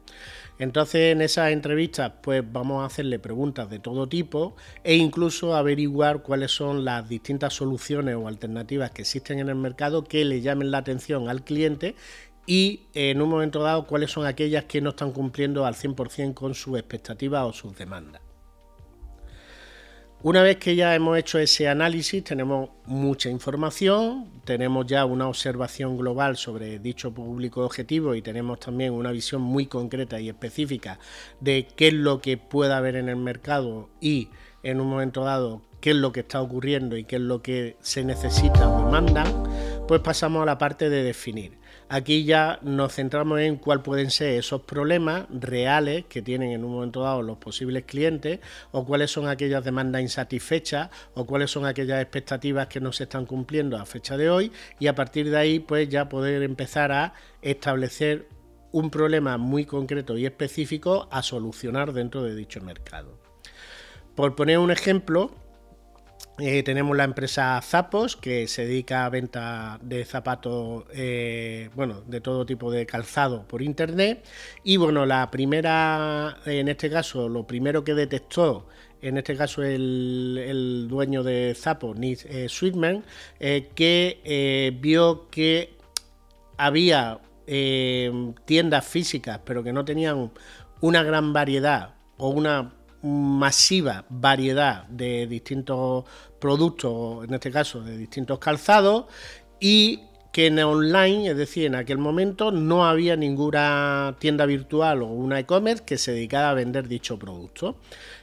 [0.58, 6.22] Entonces en esas entrevistas pues vamos a hacerle preguntas de todo tipo e incluso averiguar
[6.22, 10.70] cuáles son las distintas soluciones o alternativas que existen en el mercado que le llamen
[10.70, 11.94] la atención al cliente
[12.46, 16.54] y en un momento dado cuáles son aquellas que no están cumpliendo al 100% con
[16.54, 18.23] sus expectativas o sus demandas.
[20.24, 25.98] Una vez que ya hemos hecho ese análisis, tenemos mucha información, tenemos ya una observación
[25.98, 30.98] global sobre dicho público objetivo y tenemos también una visión muy concreta y específica
[31.40, 34.30] de qué es lo que puede haber en el mercado y
[34.62, 37.76] en un momento dado qué es lo que está ocurriendo y qué es lo que
[37.82, 39.26] se necesita o demandan,
[39.86, 41.58] pues pasamos a la parte de definir.
[41.94, 46.72] Aquí ya nos centramos en cuáles pueden ser esos problemas reales que tienen en un
[46.72, 48.40] momento dado los posibles clientes
[48.72, 53.26] o cuáles son aquellas demandas insatisfechas o cuáles son aquellas expectativas que no se están
[53.26, 57.14] cumpliendo a fecha de hoy y a partir de ahí pues ya poder empezar a
[57.42, 58.26] establecer
[58.72, 63.20] un problema muy concreto y específico a solucionar dentro de dicho mercado.
[64.16, 65.32] Por poner un ejemplo,
[66.38, 72.20] eh, tenemos la empresa Zapos, que se dedica a venta de zapatos, eh, bueno, de
[72.20, 74.24] todo tipo de calzado por internet.
[74.64, 78.66] Y bueno, la primera, en este caso, lo primero que detectó,
[79.00, 83.04] en este caso el, dueño de Zapos, Nick eh, Sweetman,
[83.38, 85.76] que vio que
[86.56, 87.20] había
[88.44, 90.32] tiendas físicas, pero que no tenían
[90.80, 92.72] una gran variedad o una
[93.04, 96.04] masiva variedad de distintos
[96.40, 99.04] productos, en este caso de distintos calzados,
[99.60, 100.00] y
[100.32, 105.38] que en online, es decir, en aquel momento no había ninguna tienda virtual o una
[105.38, 107.76] e-commerce que se dedicara a vender dicho producto.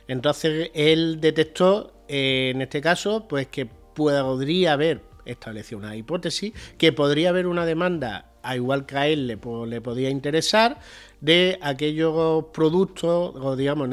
[0.10, 6.92] Entonces él detectó, eh, en este caso, pues que podría haber establecido una hipótesis, que
[6.92, 10.80] podría haber una demanda a igual que a él le, le podía interesar,
[11.22, 13.88] de aquellos productos, o digamos,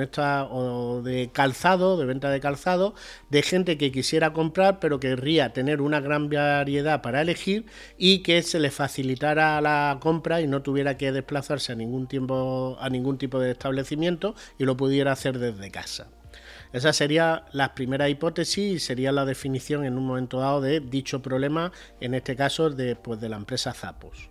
[0.50, 2.94] o de calzado, de venta de calzado,
[3.30, 8.42] de gente que quisiera comprar, pero querría tener una gran variedad para elegir y que
[8.42, 13.18] se le facilitara la compra y no tuviera que desplazarse a ningún tiempo, a ningún
[13.18, 16.08] tipo de establecimiento y lo pudiera hacer desde casa.
[16.72, 21.22] Esa sería la primera hipótesis y sería la definición en un momento dado de dicho
[21.22, 24.28] problema, en este caso de, pues, de la empresa Zapos.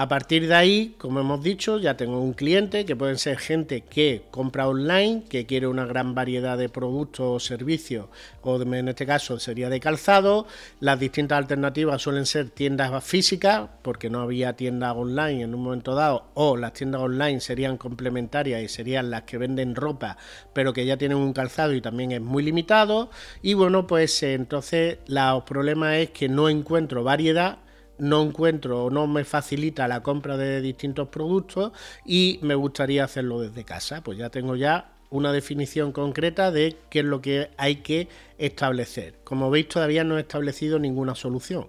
[0.00, 3.80] A partir de ahí, como hemos dicho, ya tengo un cliente que pueden ser gente
[3.80, 8.06] que compra online, que quiere una gran variedad de productos o servicios,
[8.42, 10.46] o en este caso sería de calzado.
[10.78, 15.96] Las distintas alternativas suelen ser tiendas físicas, porque no había tiendas online en un momento
[15.96, 20.16] dado, o las tiendas online serían complementarias y serían las que venden ropa,
[20.52, 23.10] pero que ya tienen un calzado y también es muy limitado.
[23.42, 27.58] Y bueno, pues entonces el problema es que no encuentro variedad
[27.98, 31.72] no encuentro o no me facilita la compra de distintos productos
[32.04, 34.02] y me gustaría hacerlo desde casa.
[34.02, 38.08] Pues ya tengo ya una definición concreta de qué es lo que hay que
[38.38, 39.18] establecer.
[39.24, 41.68] Como veis, todavía no he establecido ninguna solución.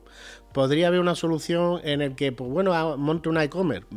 [0.53, 3.87] Podría haber una solución en el que, pues bueno, ah, monte una e-commerce.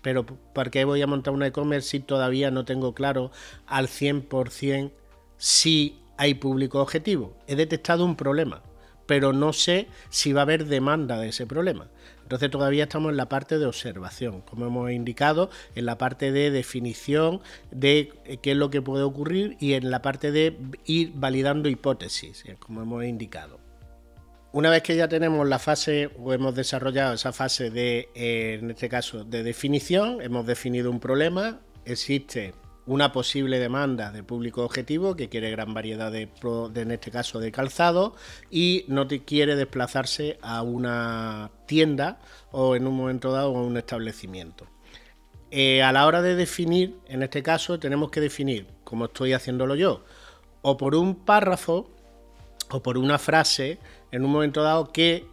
[0.00, 3.30] Pero ¿por qué voy a montar una e-commerce si todavía no tengo claro
[3.66, 4.90] al 100%
[5.36, 7.36] si hay público objetivo?
[7.46, 8.62] He detectado un problema
[9.06, 11.88] pero no sé si va a haber demanda de ese problema.
[12.22, 16.50] Entonces todavía estamos en la parte de observación, como hemos indicado, en la parte de
[16.50, 21.12] definición de eh, qué es lo que puede ocurrir y en la parte de ir
[21.14, 23.60] validando hipótesis, eh, como hemos indicado.
[24.52, 28.70] Una vez que ya tenemos la fase o hemos desarrollado esa fase de, eh, en
[28.70, 32.54] este caso, de definición, hemos definido un problema, existe
[32.86, 36.28] una posible demanda de público objetivo que quiere gran variedad de,
[36.74, 38.16] en este caso de calzado
[38.50, 43.76] y no te quiere desplazarse a una tienda o en un momento dado a un
[43.76, 44.66] establecimiento.
[45.50, 49.74] eh, a la hora de definir, en este caso, tenemos que definir, como estoy haciéndolo
[49.74, 50.02] yo,
[50.62, 51.90] o por un párrafo
[52.70, 53.78] o por una frase
[54.12, 55.26] en un momento dado que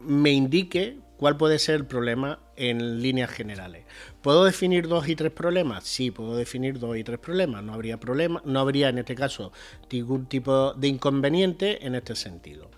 [0.00, 3.84] me indique cuál puede ser el problema en líneas generales.
[4.22, 5.84] ¿Puedo definir dos y tres problemas?
[5.84, 7.62] Sí, puedo definir dos y tres problemas.
[7.62, 9.52] No habría problema, no habría en este caso
[9.88, 12.72] ningún tipo de inconveniente en este sentido.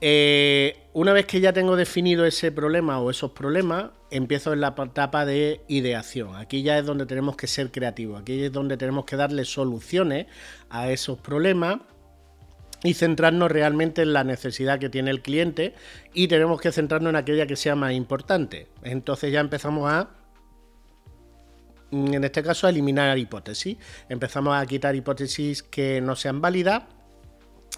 [0.00, 4.74] Eh, una vez que ya tengo definido ese problema o esos problemas, empiezo en la
[4.74, 6.36] etapa de ideación.
[6.36, 10.26] Aquí ya es donde tenemos que ser creativos, aquí es donde tenemos que darle soluciones
[10.70, 11.80] a esos problemas
[12.82, 15.74] y centrarnos realmente en la necesidad que tiene el cliente
[16.14, 18.68] y tenemos que centrarnos en aquella que sea más importante.
[18.82, 20.10] Entonces ya empezamos a,
[21.90, 23.76] en este caso, a eliminar hipótesis.
[24.08, 26.84] Empezamos a quitar hipótesis que no sean válidas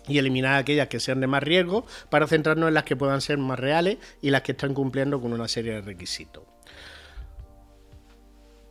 [0.06, 3.38] y eliminar aquellas que sean de más riesgo para centrarnos en las que puedan ser
[3.38, 6.44] más reales y las que están cumpliendo con una serie de requisitos.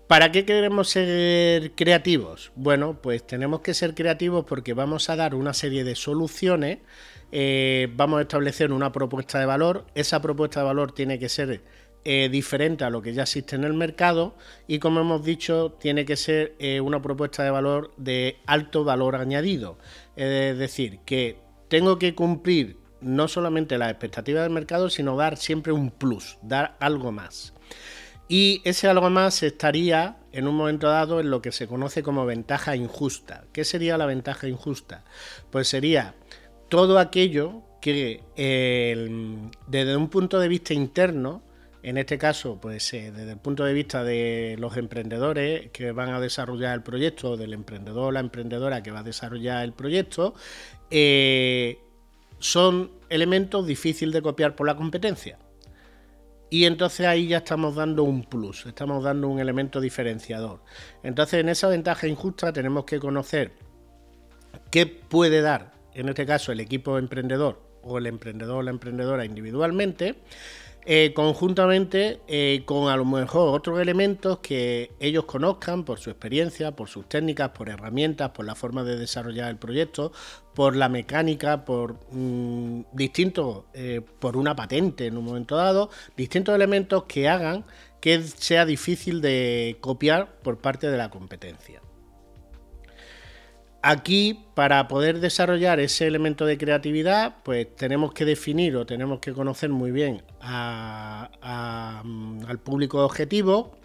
[0.09, 2.51] ¿Para qué queremos ser creativos?
[2.55, 6.79] Bueno, pues tenemos que ser creativos porque vamos a dar una serie de soluciones,
[7.31, 11.61] eh, vamos a establecer una propuesta de valor, esa propuesta de valor tiene que ser
[12.05, 14.35] eh, diferente a lo que ya existe en el mercado
[14.67, 19.15] y como hemos dicho tiene que ser eh, una propuesta de valor de alto valor
[19.15, 19.77] añadido.
[20.15, 25.71] Es decir, que tengo que cumplir no solamente las expectativas del mercado, sino dar siempre
[25.71, 27.53] un plus, dar algo más.
[28.31, 32.27] Y ese algo más estaría en un momento dado en lo que se conoce como
[32.27, 33.45] ventaja injusta.
[33.51, 35.03] ¿Qué sería la ventaja injusta?
[35.49, 36.13] Pues sería
[36.69, 38.21] todo aquello que
[39.67, 41.41] desde un punto de vista interno,
[41.81, 46.09] en este caso, pues eh, desde el punto de vista de los emprendedores que van
[46.09, 50.35] a desarrollar el proyecto, del emprendedor o la emprendedora que va a desarrollar el proyecto,
[50.91, 51.79] eh,
[52.37, 55.39] son elementos difíciles de copiar por la competencia.
[56.49, 60.61] Y entonces ahí ya estamos dando un plus, estamos dando un elemento diferenciador.
[61.03, 63.53] Entonces en esa ventaja injusta tenemos que conocer
[64.71, 69.25] qué puede dar, en este caso, el equipo emprendedor o el emprendedor o la emprendedora
[69.25, 70.15] individualmente
[70.91, 76.71] eh, conjuntamente eh, con a lo mejor otros elementos que ellos conozcan por su experiencia,
[76.71, 80.11] por sus técnicas, por herramientas, por la forma de desarrollar el proyecto,
[80.55, 86.55] por la mecánica, por mm, distintos, eh, por una patente en un momento dado, distintos
[86.55, 87.65] elementos que hagan
[88.01, 91.81] que sea difícil de copiar por parte de la competencia.
[93.81, 99.31] Aquí, para poder desarrollar ese elemento de creatividad, pues tenemos que definir o tenemos que
[99.31, 100.45] conocer muy bien mm,
[102.45, 103.79] al público objetivo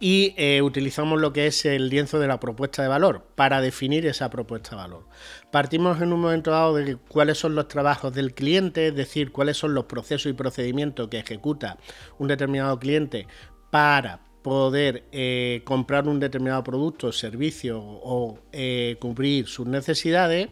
[0.00, 4.06] y eh, utilizamos lo que es el lienzo de la propuesta de valor para definir
[4.06, 5.06] esa propuesta de valor.
[5.50, 9.56] Partimos en un momento dado de cuáles son los trabajos del cliente, es decir, cuáles
[9.56, 11.78] son los procesos y procedimientos que ejecuta
[12.18, 13.26] un determinado cliente
[13.70, 20.50] para poder eh, comprar un determinado producto servicio o eh, cubrir sus necesidades,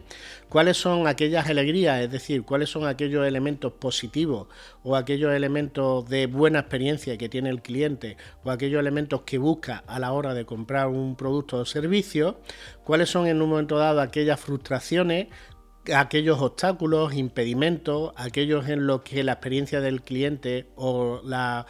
[0.49, 4.49] cuáles son aquellas alegrías, es decir, cuáles son aquellos elementos positivos
[4.83, 9.85] o aquellos elementos de buena experiencia que tiene el cliente o aquellos elementos que busca
[9.87, 12.41] a la hora de comprar un producto o servicio,
[12.83, 15.27] cuáles son en un momento dado aquellas frustraciones,
[15.95, 21.65] aquellos obstáculos, impedimentos, aquellos en los que la experiencia del cliente o la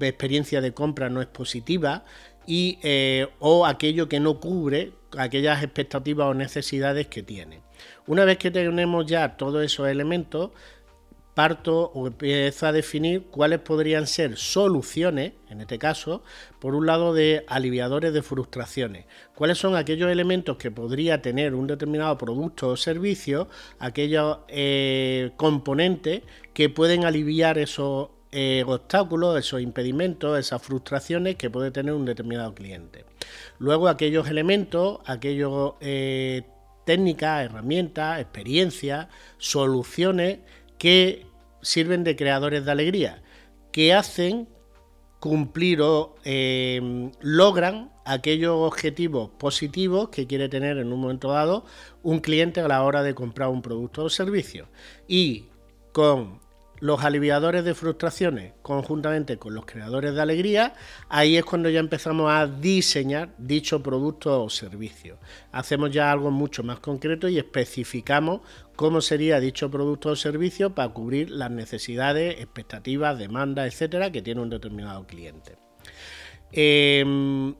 [0.00, 2.04] experiencia de compra no es positiva
[2.46, 7.62] y, eh, o aquello que no cubre aquellas expectativas o necesidades que tiene.
[8.06, 10.50] Una vez que tenemos ya todos esos elementos,
[11.34, 16.22] parto o empiezo a definir cuáles podrían ser soluciones, en este caso,
[16.58, 19.06] por un lado de aliviadores de frustraciones.
[19.34, 26.22] Cuáles son aquellos elementos que podría tener un determinado producto o servicio, aquellos eh, componentes
[26.52, 32.54] que pueden aliviar esos eh, obstáculos, esos impedimentos, esas frustraciones que puede tener un determinado
[32.54, 33.04] cliente.
[33.58, 36.42] Luego aquellos elementos, aquellos eh,
[36.84, 40.38] técnicas, herramientas, experiencias, soluciones
[40.78, 41.26] que
[41.60, 43.22] sirven de creadores de alegría,
[43.72, 44.48] que hacen
[45.18, 51.64] cumplir o eh, logran aquellos objetivos positivos que quiere tener en un momento dado
[52.02, 54.68] un cliente a la hora de comprar un producto o servicio.
[55.06, 55.46] Y
[55.92, 56.40] con
[56.80, 60.72] los aliviadores de frustraciones conjuntamente con los creadores de alegría,
[61.08, 65.18] ahí es cuando ya empezamos a diseñar dicho producto o servicio.
[65.52, 68.40] Hacemos ya algo mucho más concreto y especificamos
[68.76, 74.40] cómo sería dicho producto o servicio para cubrir las necesidades, expectativas, demandas, etcétera, que tiene
[74.40, 75.56] un determinado cliente.
[76.52, 77.54] Em,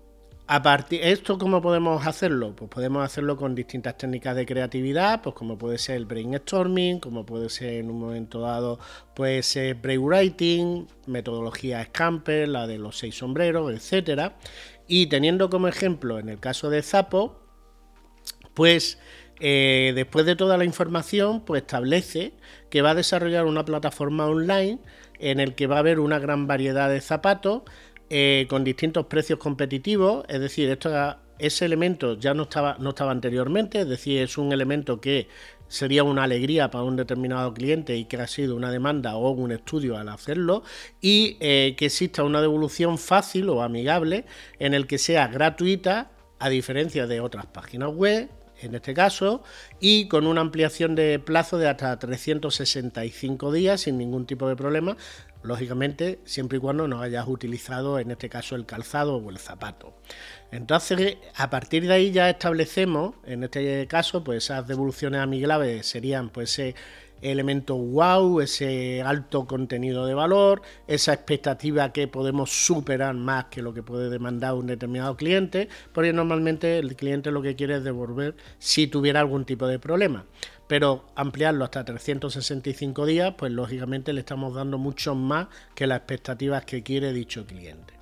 [0.53, 2.57] A partir, ¿Esto cómo podemos hacerlo?
[2.57, 7.25] Pues podemos hacerlo con distintas técnicas de creatividad, pues como puede ser el brainstorming, como
[7.25, 8.81] puede ser en un momento dado,
[9.15, 14.39] puede ser brainwriting, metodología Scamper, la de los seis sombreros, etcétera.
[14.89, 17.39] Y teniendo como ejemplo en el caso de Zapo,
[18.53, 18.99] pues
[19.39, 22.35] eh, después de toda la información, pues establece
[22.71, 24.81] que va a desarrollar una plataforma online
[25.21, 27.63] en el que va a haber una gran variedad de zapatos
[28.11, 30.77] eh, con distintos precios competitivos, es decir,
[31.39, 35.29] ese elemento ya no estaba, no estaba anteriormente, es decir, es un elemento que
[35.69, 39.53] sería una alegría para un determinado cliente y que ha sido una demanda o un
[39.53, 40.65] estudio al hacerlo
[41.01, 44.25] y eh, que exista una devolución fácil o amigable
[44.59, 48.29] en el que sea gratuita a diferencia de otras páginas web
[48.63, 49.43] en este caso,
[49.81, 54.97] y con una ampliación de plazo de hasta 365 días sin ningún tipo de problema,
[55.43, 59.95] lógicamente siempre y cuando no hayas utilizado en este caso el calzado o el zapato.
[60.51, 66.31] Entonces, a partir de ahí ya establecemos, en este caso, pues esas devoluciones amigables serían
[66.31, 66.61] pues
[67.23, 73.75] elemento wow, ese alto contenido de valor, esa expectativa que podemos superar más que lo
[73.75, 78.37] que puede demandar un determinado cliente, porque normalmente el cliente lo que quiere es devolver
[78.59, 80.25] si tuviera algún tipo de problema.
[80.71, 86.65] Pero ampliarlo hasta 365 días, pues lógicamente le estamos dando mucho más que las expectativas
[86.65, 87.95] que quiere dicho cliente.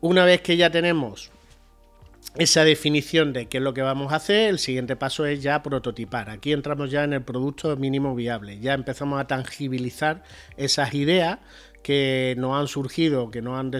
[0.00, 1.30] Una vez que ya tenemos
[2.34, 5.62] esa definición de qué es lo que vamos a hacer, el siguiente paso es ya
[5.62, 6.30] prototipar.
[6.30, 8.58] Aquí entramos ya en el producto mínimo viable.
[8.58, 10.24] Ya empezamos a tangibilizar
[10.56, 11.38] esas ideas
[11.86, 13.70] que nos han surgido, que, nos han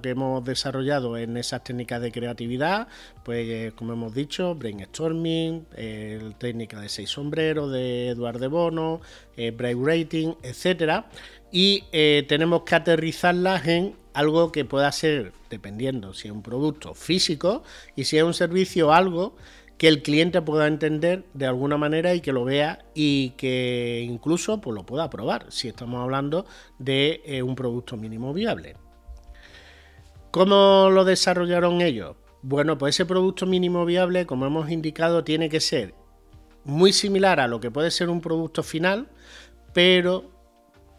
[0.00, 2.86] que hemos desarrollado en esas técnicas de creatividad,
[3.24, 9.00] pues eh, como hemos dicho, brainstorming, eh, técnica de seis sombreros de Eduardo de Bono,
[9.36, 11.06] eh, brain rating, etcétera,
[11.50, 16.94] y eh, tenemos que aterrizarlas en algo que pueda ser, dependiendo si es un producto
[16.94, 17.64] físico
[17.96, 19.34] y si es un servicio, algo
[19.78, 24.60] que el cliente pueda entender de alguna manera y que lo vea y que incluso
[24.60, 26.46] pues, lo pueda probar si estamos hablando
[26.78, 28.76] de eh, un producto mínimo viable.
[30.30, 32.16] ¿Cómo lo desarrollaron ellos?
[32.42, 35.94] Bueno, pues ese producto mínimo viable, como hemos indicado, tiene que ser
[36.64, 39.08] muy similar a lo que puede ser un producto final,
[39.72, 40.30] pero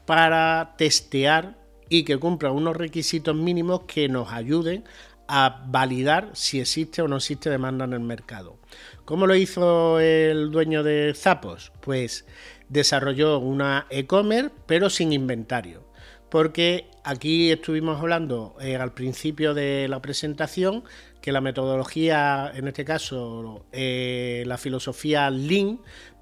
[0.05, 1.57] para testear
[1.89, 4.83] y que cumpla unos requisitos mínimos que nos ayuden
[5.27, 8.57] a validar si existe o no existe demanda en el mercado.
[9.05, 11.71] ¿Cómo lo hizo el dueño de Zapos?
[11.81, 12.25] Pues
[12.69, 15.87] desarrolló una e-commerce pero sin inventario.
[16.29, 20.83] Porque aquí estuvimos hablando eh, al principio de la presentación
[21.21, 25.79] que la metodología, en este caso eh, la filosofía Lean,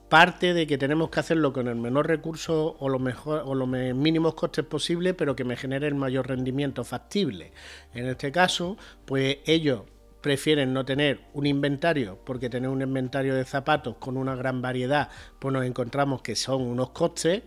[0.09, 5.15] parte de que tenemos que hacerlo con el menor recurso o, los mínimos costes posibles,
[5.17, 7.51] pero que me genere el mayor rendimiento factible.
[7.93, 9.81] En este caso, pues ellos
[10.21, 15.09] prefieren no tener un inventario, porque tener un inventario de zapatos con una gran variedad,
[15.39, 17.43] pues nos encontramos que son unos costes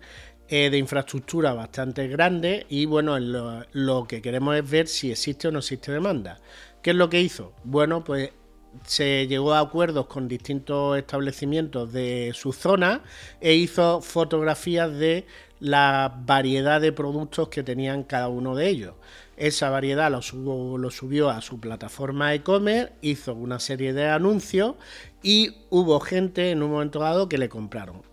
[0.49, 5.49] eh, de infraestructura bastante grandes y bueno, lo, lo que queremos es ver si existe
[5.49, 6.39] o no existe demanda.
[6.83, 7.53] ¿Qué es lo que hizo?
[7.65, 8.31] Bueno, pues
[8.85, 13.03] se llegó a acuerdos con distintos establecimientos de su zona
[13.41, 15.27] e hizo fotografías de
[15.61, 18.95] la variedad de productos que tenían cada uno de ellos.
[19.37, 20.21] Esa variedad lo,
[20.91, 24.75] subió a su plataforma e-commerce, hizo una serie de anuncios
[25.23, 28.08] y hubo gente en un momento dado que le compraron.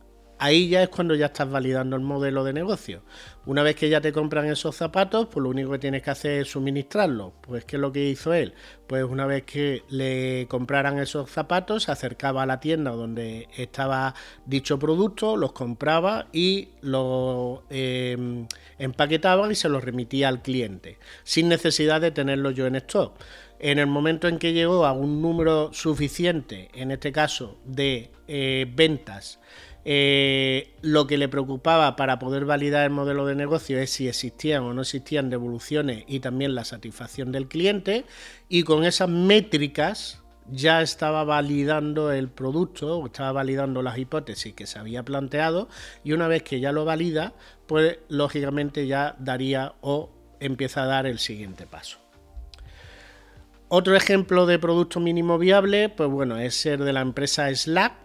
[0.46, 3.02] Ahí ya es cuando ya estás validando el modelo de negocio.
[3.48, 6.42] Una vez que ya te compran esos zapatos, pues lo único que tienes que hacer
[6.42, 7.34] es suministrarlos.
[7.42, 8.54] Pues ¿qué es lo que hizo él?
[8.86, 14.14] Pues una vez que le compraran esos zapatos, se acercaba a la tienda donde estaba
[14.46, 18.46] dicho producto, los compraba y los em,
[18.78, 23.16] empaquetaba y se los remitía al cliente, sin necesidad de tenerlo yo en stock.
[23.58, 28.68] En el momento en que llegó a un número suficiente, en este caso de eh,
[28.76, 29.40] ventas,
[29.88, 34.64] eh, lo que le preocupaba para poder validar el modelo de negocio es si existían
[34.64, 38.06] o no existían devoluciones y también la satisfacción del cliente.
[38.50, 44.68] Y con esas métricas ya estaba validando el producto o estaba validando las hipótesis que
[44.68, 45.70] se había planteado
[46.04, 47.34] y una vez que ya lo valida,
[47.68, 50.10] pues lógicamente ya daría o
[50.40, 52.00] empieza a dar el siguiente paso.
[53.68, 58.05] Otro ejemplo de producto mínimo viable, pues bueno, es ser de la empresa Slack,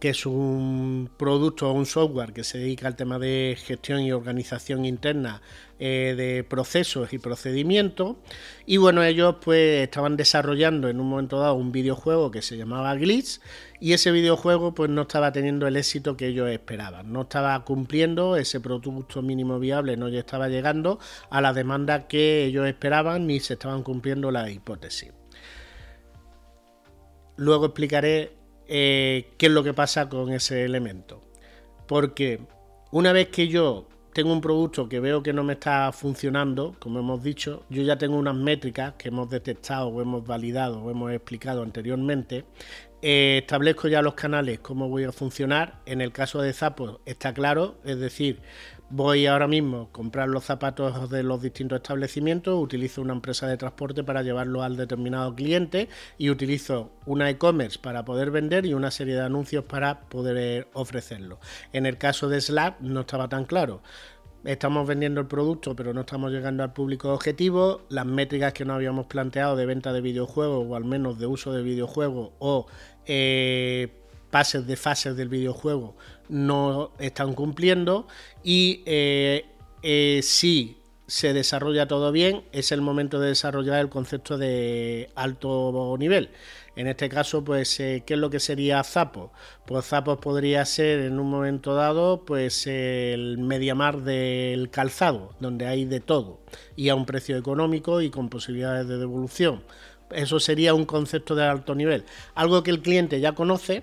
[0.00, 4.12] que es un producto o un software que se dedica al tema de gestión y
[4.12, 5.42] organización interna
[5.78, 8.16] eh, de procesos y procedimientos.
[8.66, 12.94] Y bueno, ellos pues estaban desarrollando en un momento dado un videojuego que se llamaba
[12.94, 13.40] Glitch
[13.78, 18.36] y ese videojuego pues no estaba teniendo el éxito que ellos esperaban, no estaba cumpliendo
[18.36, 20.98] ese producto mínimo viable, no estaba llegando
[21.28, 25.12] a la demanda que ellos esperaban ni se estaban cumpliendo las hipótesis.
[27.36, 28.39] Luego explicaré
[28.72, 31.20] eh, qué es lo que pasa con ese elemento.
[31.88, 32.40] Porque
[32.92, 37.00] una vez que yo tengo un producto que veo que no me está funcionando, como
[37.00, 41.10] hemos dicho, yo ya tengo unas métricas que hemos detectado o hemos validado o hemos
[41.12, 42.44] explicado anteriormente.
[43.02, 45.80] Eh, establezco ya los canales, cómo voy a funcionar.
[45.84, 48.40] En el caso de Zappos está claro, es decir,
[48.92, 53.56] Voy ahora mismo a comprar los zapatos de los distintos establecimientos, utilizo una empresa de
[53.56, 55.88] transporte para llevarlo al determinado cliente
[56.18, 61.38] y utilizo una e-commerce para poder vender y una serie de anuncios para poder ofrecerlo.
[61.72, 63.80] En el caso de Slack no estaba tan claro
[64.44, 68.76] estamos vendiendo el producto pero no estamos llegando al público objetivo, las métricas que nos
[68.76, 72.66] habíamos planteado de venta de videojuegos o al menos de uso de videojuegos o
[73.06, 73.92] eh,
[74.30, 75.94] pases de fases del videojuego
[76.30, 78.06] no están cumpliendo
[78.42, 79.46] y eh,
[79.82, 85.96] eh, si se desarrolla todo bien, es el momento de desarrollar el concepto de alto
[85.98, 86.30] nivel.
[86.76, 89.32] En este caso, pues, eh, ¿qué es lo que sería Zappos?
[89.66, 95.84] Pues Zappos podría ser en un momento dado, pues, el mediamar del calzado, donde hay
[95.84, 96.40] de todo
[96.76, 99.64] y a un precio económico y con posibilidades de devolución.
[100.12, 102.04] Eso sería un concepto de alto nivel.
[102.34, 103.82] Algo que el cliente ya conoce,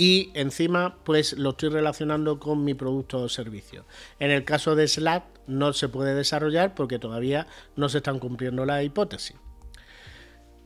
[0.00, 3.84] y encima pues lo estoy relacionando con mi producto o servicio.
[4.18, 7.46] En el caso de Slack no se puede desarrollar porque todavía
[7.76, 9.36] no se están cumpliendo las hipótesis.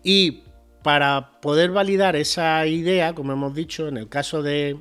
[0.05, 0.45] Y
[0.85, 4.79] para poder validar esa idea, como hemos dicho, en el caso de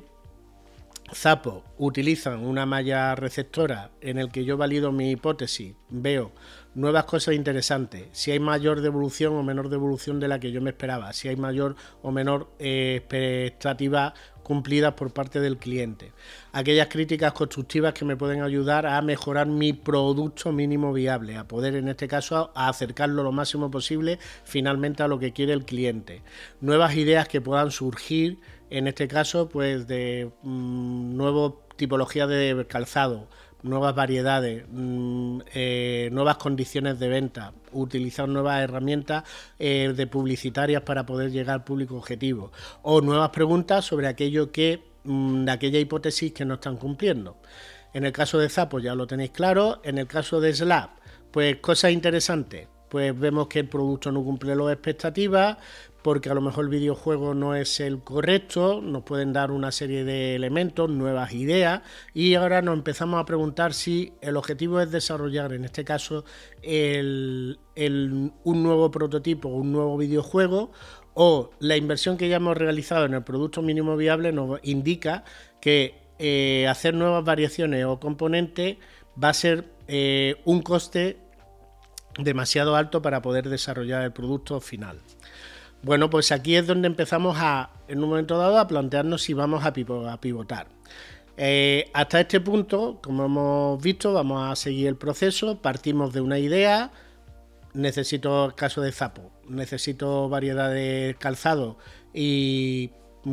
[1.12, 6.30] Zapo utilizan una malla receptora en el que yo valido mi hipótesis, veo
[6.74, 10.70] nuevas cosas interesantes, si hay mayor devolución o menor devolución de la que yo me
[10.70, 16.12] esperaba, si hay mayor o menor eh, expectativa cumplidas por parte del cliente.
[16.52, 21.74] Aquellas críticas constructivas que me pueden ayudar a mejorar mi producto mínimo viable, a poder
[21.74, 26.22] en este caso a acercarlo lo máximo posible finalmente a lo que quiere el cliente.
[26.60, 28.38] Nuevas ideas que puedan surgir,
[28.70, 33.28] en este caso, pues de mm, nuevas tipologías de calzado,
[33.64, 39.24] nuevas variedades, mm, eh, nuevas condiciones de venta, utilizar nuevas herramientas
[39.58, 42.52] eh, de publicitarias para poder llegar al público objetivo
[42.82, 47.38] o nuevas preguntas sobre aquello que mm, de aquella hipótesis que no están cumpliendo.
[47.94, 50.90] En el caso de Zapo ya lo tenéis claro, en el caso de Slab,
[51.30, 55.56] pues cosas interesantes, pues vemos que el producto no cumple las expectativas,
[56.04, 60.04] porque a lo mejor el videojuego no es el correcto, nos pueden dar una serie
[60.04, 61.80] de elementos, nuevas ideas,
[62.12, 66.26] y ahora nos empezamos a preguntar si el objetivo es desarrollar, en este caso,
[66.62, 67.56] un
[68.44, 70.72] nuevo prototipo, un nuevo videojuego,
[71.14, 75.24] o la inversión que ya hemos realizado en el producto mínimo viable nos indica
[75.58, 78.76] que eh, hacer nuevas variaciones o componentes
[79.22, 81.16] va a ser eh, un coste
[82.18, 85.00] demasiado alto para poder desarrollar el producto final.
[85.84, 89.66] Bueno, pues aquí es donde empezamos a, en un momento dado, a plantearnos si vamos
[89.66, 90.66] a, pivotar.
[91.36, 95.60] Eh, hasta este punto, como hemos visto, vamos a seguir el proceso.
[95.60, 96.90] Partimos de una idea.
[97.74, 99.30] Necesito caso de Zapo.
[99.46, 101.76] Necesito variedad de calzado
[102.14, 102.90] y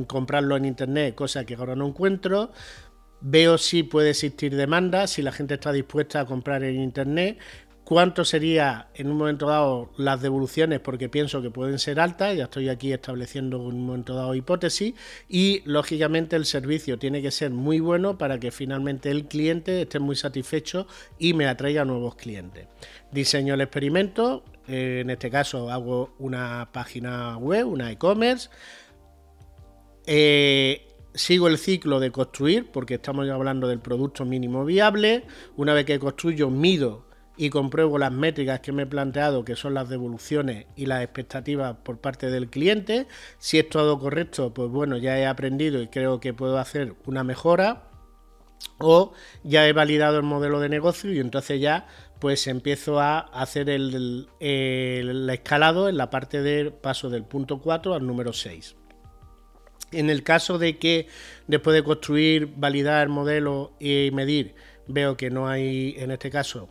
[0.07, 2.51] comprarlo en internet, cosa que ahora no encuentro.
[3.21, 7.37] Veo si puede existir demanda, si la gente está dispuesta a comprar en internet
[7.91, 12.45] cuánto sería en un momento dado las devoluciones, porque pienso que pueden ser altas, ya
[12.45, 14.93] estoy aquí estableciendo en un momento dado hipótesis,
[15.27, 19.99] y lógicamente el servicio tiene que ser muy bueno para que finalmente el cliente esté
[19.99, 20.87] muy satisfecho
[21.19, 22.69] y me atraiga nuevos clientes.
[23.11, 28.49] Diseño el experimento, eh, en este caso hago una página web, una e-commerce.
[30.05, 35.25] Eh, sigo el ciclo de construir, porque estamos hablando del producto mínimo viable.
[35.57, 37.10] Una vez que construyo, mido
[37.41, 41.75] y compruebo las métricas que me he planteado, que son las devoluciones y las expectativas
[41.83, 43.07] por parte del cliente.
[43.39, 47.23] Si es todo correcto, pues bueno, ya he aprendido y creo que puedo hacer una
[47.23, 47.87] mejora.
[48.77, 49.13] O
[49.43, 51.87] ya he validado el modelo de negocio y entonces ya
[52.19, 57.95] pues empiezo a hacer el, el escalado en la parte del paso del punto 4
[57.95, 58.75] al número 6.
[59.93, 61.07] En el caso de que
[61.47, 64.53] después de construir, validar el modelo y medir,
[64.85, 66.69] veo que no hay, en este caso,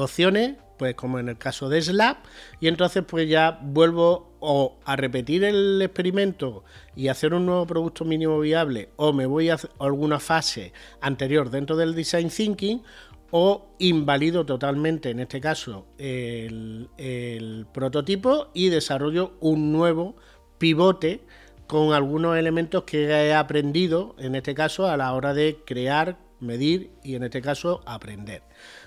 [0.00, 2.16] opciones, pues como en el caso de Slab,
[2.58, 6.64] y entonces pues ya vuelvo o a repetir el experimento
[6.96, 11.76] y hacer un nuevo producto mínimo viable, o me voy a alguna fase anterior dentro
[11.76, 12.82] del design thinking,
[13.30, 20.16] o invalido totalmente, en este caso, el, el prototipo y desarrollo un nuevo
[20.58, 21.20] pivote
[21.66, 26.90] con algunos elementos que he aprendido, en este caso, a la hora de crear, medir
[27.04, 28.42] y, en este caso, aprender.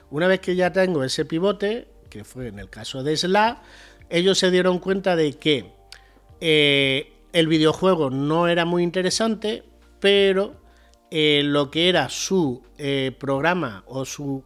[0.10, 3.62] Una vez que ya tengo ese pivote, que fue en el caso de SLA,
[4.10, 5.72] ellos se dieron cuenta de que
[6.39, 9.64] eh, el videojuego no era muy interesante,
[9.99, 10.54] pero
[11.10, 14.43] eh, lo que era su eh, programa o su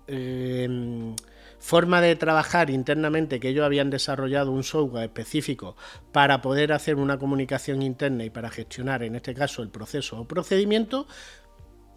[1.60, 5.76] forma de trabajar internamente, que ellos habían desarrollado un software específico
[6.14, 10.28] para poder hacer una comunicación interna y para gestionar, en este caso, el proceso o
[10.28, 11.08] procedimiento,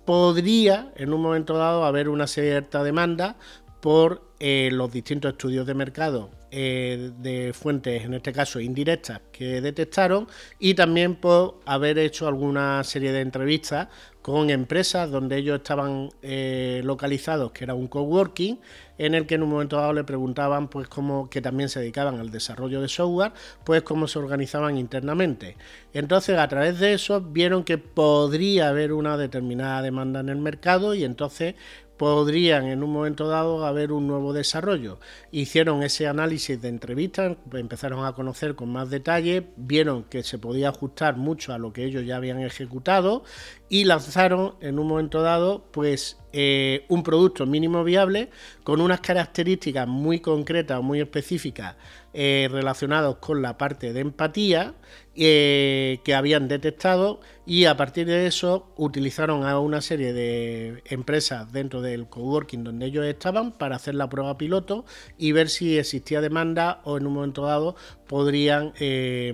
[0.05, 3.37] podría en un momento dado haber una cierta demanda
[3.81, 9.61] por eh, los distintos estudios de mercado eh, de fuentes, en este caso indirectas, que
[9.61, 10.27] detectaron
[10.59, 13.89] y también por haber hecho alguna serie de entrevistas
[14.23, 18.61] con empresas donde ellos estaban eh, localizados, que era un coworking,
[18.99, 22.19] en el que en un momento dado le preguntaban, pues cómo, que también se dedicaban
[22.19, 23.33] al desarrollo de software,
[23.65, 25.57] pues cómo se organizaban internamente.
[25.95, 30.95] Entonces, a través de eso, vieron que podría haber una determinada demanda en el mercado
[30.95, 31.55] y entonces
[32.01, 34.99] podrían en un momento dado haber un nuevo desarrollo.
[35.33, 40.71] Hicieron ese análisis de entrevistas, empezaron a conocer con más detalle, vieron que se podía
[40.71, 43.23] ajustar mucho a lo que ellos ya habían ejecutado
[43.71, 48.29] y lanzaron en un momento dado pues eh, un producto mínimo viable
[48.65, 51.77] con unas características muy concretas, muy específicas
[52.13, 54.75] eh, relacionados con la parte de empatía
[55.15, 61.53] eh, que habían detectado y a partir de eso utilizaron a una serie de empresas
[61.53, 64.85] dentro del coworking donde ellos estaban para hacer la prueba piloto
[65.17, 67.77] y ver si existía demanda o en un momento dado
[68.11, 69.33] podrían eh,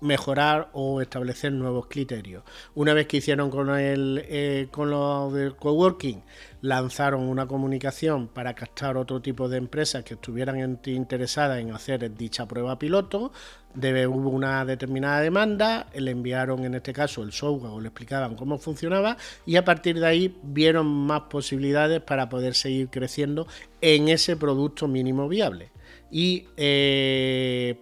[0.00, 2.42] mejorar o establecer nuevos criterios.
[2.74, 6.24] Una vez que hicieron con, el, con lo del coworking,
[6.60, 12.48] lanzaron una comunicación para captar otro tipo de empresas que estuvieran interesadas en hacer dicha
[12.48, 13.30] prueba piloto.
[13.74, 18.34] Debe, hubo una determinada demanda, le enviaron en este caso el software o le explicaban
[18.34, 23.46] cómo funcionaba y a partir de ahí vieron más posibilidades para poder seguir creciendo
[23.80, 25.70] en ese producto mínimo viable.
[26.10, 27.78] Y eh,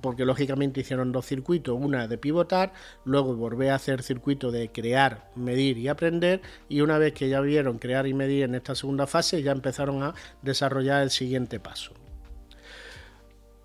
[0.00, 2.72] porque lógicamente hicieron dos circuitos, una de pivotar,
[3.04, 7.40] luego volver a hacer circuito de crear, medir y aprender, y una vez que ya
[7.40, 11.92] vieron crear y medir en esta segunda fase, ya empezaron a desarrollar el siguiente paso.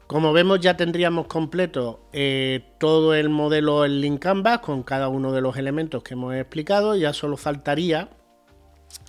[0.07, 5.31] Como vemos ya tendríamos completo eh, todo el modelo en Link Canvas con cada uno
[5.33, 8.09] de los elementos que hemos explicado, ya solo faltaría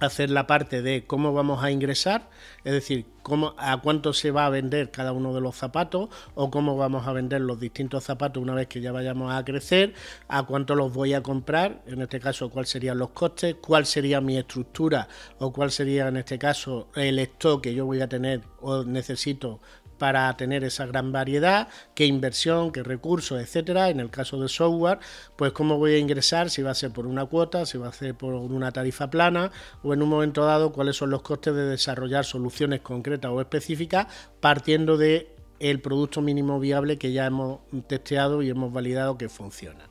[0.01, 2.29] hacer la parte de cómo vamos a ingresar,
[2.65, 6.51] es decir, cómo, a cuánto se va a vender cada uno de los zapatos o
[6.51, 9.95] cómo vamos a vender los distintos zapatos una vez que ya vayamos a crecer,
[10.29, 14.21] a cuánto los voy a comprar, en este caso cuáles serían los costes, cuál sería
[14.21, 15.09] mi estructura
[15.39, 19.61] o cuál sería en este caso el stock que yo voy a tener o necesito
[20.01, 23.91] para tener esa gran variedad, qué inversión, qué recursos, etcétera.
[23.91, 24.99] En el caso de software,
[25.37, 27.93] pues cómo voy a ingresar, si va a ser por una cuota, si va a
[27.93, 31.67] ser por una tarifa plana o en un momento dado cuáles son los costes de
[31.67, 34.07] desarrollar soluciones concretas o específicas
[34.41, 39.85] partiendo de el producto mínimo viable que ya hemos testeado y hemos validado que funciona.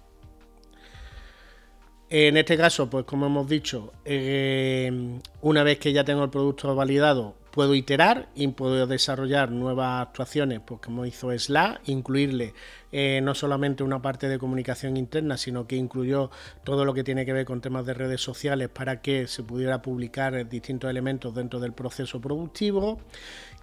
[2.10, 6.74] En este caso, pues como hemos dicho, eh, una vez que ya tengo el producto
[6.74, 12.54] validado, puedo iterar y puedo desarrollar nuevas actuaciones, pues como hizo SLA, incluirle
[12.92, 16.32] eh, no solamente una parte de comunicación interna, sino que incluyó
[16.64, 19.82] todo lo que tiene que ver con temas de redes sociales para que se pudiera
[19.82, 23.00] publicar distintos elementos dentro del proceso productivo.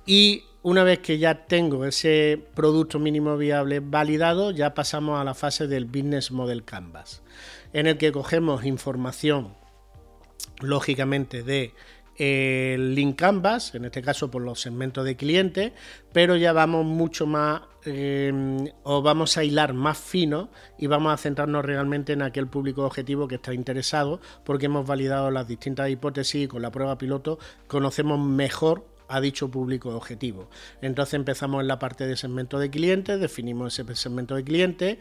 [0.05, 5.34] Y una vez que ya tengo ese producto mínimo viable validado, ya pasamos a la
[5.34, 7.22] fase del Business Model Canvas,
[7.72, 9.55] en el que cogemos información,
[10.61, 11.74] lógicamente, de
[12.19, 15.73] el link canvas, en este caso por los segmentos de clientes,
[16.12, 21.17] pero ya vamos mucho más em, o vamos a hilar más fino y vamos a
[21.17, 26.45] centrarnos realmente en aquel público objetivo que está interesado porque hemos validado las distintas hipótesis
[26.45, 30.49] y con la prueba piloto conocemos mejor a dicho público objetivo.
[30.81, 34.99] Entonces empezamos en la parte de segmento de clientes, definimos ese segmento de clientes,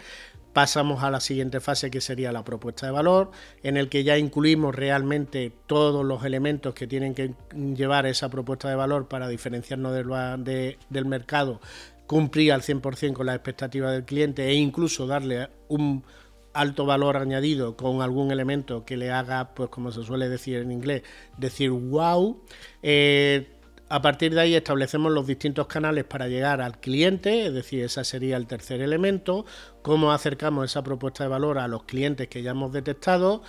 [0.55, 3.29] pasamos a la siguiente fase que sería la propuesta de valor,
[3.61, 7.33] en el que ya incluimos realmente todos los elementos que tienen que
[7.75, 11.59] llevar esa propuesta de valor para diferenciarnos del mercado,
[12.07, 16.05] cumplir al 100% con las expectativas del cliente e incluso darle un
[16.53, 20.71] alto valor añadido con algún elemento que le haga, pues como se suele decir en
[20.71, 21.03] inglés,
[21.37, 22.41] decir wow.
[22.81, 23.54] Eh,
[23.87, 28.03] A partir de ahí establecemos los distintos canales para llegar al cliente, es decir, ese
[28.03, 29.45] sería el tercer elemento,
[29.83, 33.43] cómo acercamos esa propuesta de valor a los clientes que ya hemos detectado.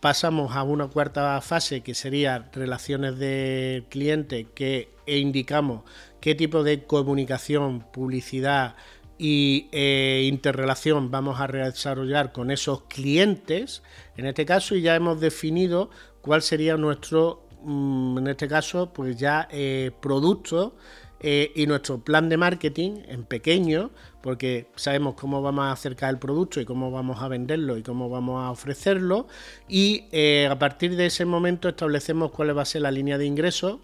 [0.00, 5.82] Pasamos a una cuarta fase que sería relaciones de cliente que e indicamos
[6.20, 8.74] qué tipo de comunicación, publicidad
[9.18, 13.82] y eh, interrelación vamos a desarrollar con esos clientes,
[14.16, 15.90] en este caso, y ya hemos definido
[16.22, 20.72] cuál sería nuestro en este caso, pues ya eh, productos
[21.20, 23.90] eh, y nuestro plan de marketing en pequeño,
[24.22, 28.08] porque sabemos cómo vamos a acercar el producto y cómo vamos a venderlo y cómo
[28.08, 29.26] vamos a ofrecerlo.
[29.68, 33.26] Y eh, a partir de ese momento establecemos cuál va a ser la línea de
[33.26, 33.80] ingresos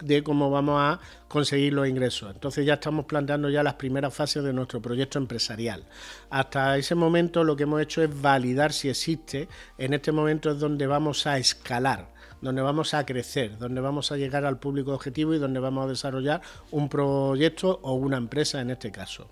[0.00, 2.32] de cómo vamos a conseguir los ingresos.
[2.32, 5.84] Entonces ya estamos planteando ya las primeras fases de nuestro proyecto empresarial.
[6.30, 9.48] Hasta ese momento lo que hemos hecho es validar si existe.
[9.76, 14.16] En este momento es donde vamos a escalar donde vamos a crecer, donde vamos a
[14.16, 18.70] llegar al público objetivo y donde vamos a desarrollar un proyecto o una empresa en
[18.70, 19.28] este caso.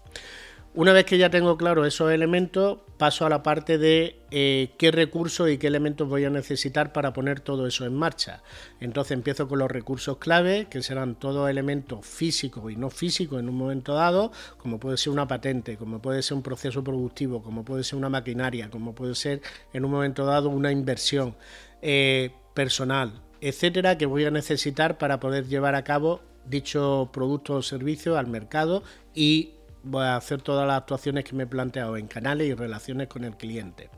[0.77, 4.91] Una vez que ya tengo claro esos elementos, paso a la parte de eh, qué
[4.91, 8.43] recursos y qué elementos voy a necesitar para poner todo eso en marcha.
[8.79, 13.49] Entonces empiezo con los recursos clave, que serán todos elementos físicos y no físicos en
[13.49, 17.65] un momento dado, como puede ser una patente, como puede ser un proceso productivo, como
[17.65, 19.41] puede ser una maquinaria, como puede ser
[19.73, 21.37] en un momento dado una inversión.
[21.81, 27.63] Eh, personal, etcétera, que voy a necesitar para poder llevar a cabo dicho producto o
[27.63, 28.83] servicio al mercado
[29.15, 29.53] y
[29.83, 33.25] voy a hacer todas las actuaciones que me he planteado en canales y relaciones con
[33.25, 33.91] el cliente.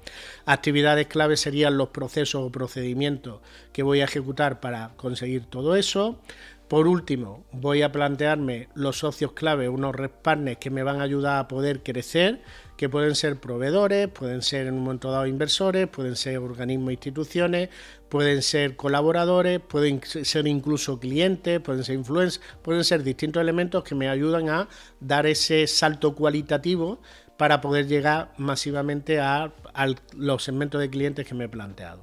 [0.45, 3.41] Actividades clave serían los procesos o procedimientos
[3.73, 6.21] que voy a ejecutar para conseguir todo eso.
[6.67, 11.39] Por último, voy a plantearme los socios clave, unos partners que me van a ayudar
[11.39, 12.43] a poder crecer,
[12.79, 16.93] que pueden ser proveedores, pueden ser en un momento dado inversores, pueden ser organismos e
[16.93, 17.71] instituciones,
[18.09, 23.97] pueden ser colaboradores, pueden ser incluso clientes, pueden ser influencers, pueden ser distintos elementos que
[23.97, 24.69] me ayudan a
[25.01, 27.01] dar ese salto cualitativo
[27.39, 29.53] para poder llegar masivamente a,
[30.17, 32.03] los segmentos de clientes que me he planteado.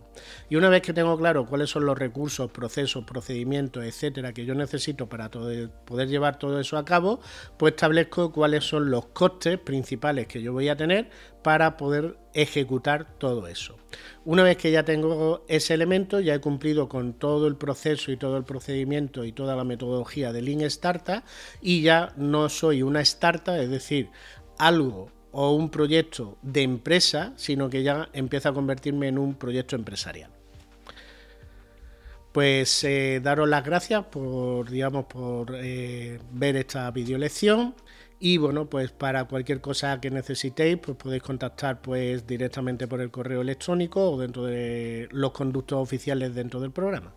[0.50, 4.56] Y una vez que tengo claro cuáles son los recursos, procesos, procedimientos, etcétera, que yo
[4.56, 7.20] necesito para poder llevar todo eso a cabo,
[7.58, 11.10] pues establezco cuáles son los costes principales que yo voy a tener
[11.44, 13.76] para poder ejecutar todo eso.
[14.24, 18.18] Una vez que ya tengo ese elemento, ya he cumplido con todo el proceso y
[18.18, 21.24] todo el procedimiento y toda la metodología de Lean Startup
[21.62, 24.10] y ya no soy una startup, es decir,
[24.58, 29.76] algo o un proyecto de empresa, sino que ya empieza a convertirme en un proyecto
[29.76, 30.32] empresarial.
[32.32, 37.76] Pues eh, daros las gracias por, digamos, por eh, ver esta videolección
[38.18, 43.12] y bueno, pues para cualquier cosa que necesitéis, pues podéis contactar pues directamente por el
[43.12, 47.14] correo electrónico o dentro de los conductos oficiales dentro del programa.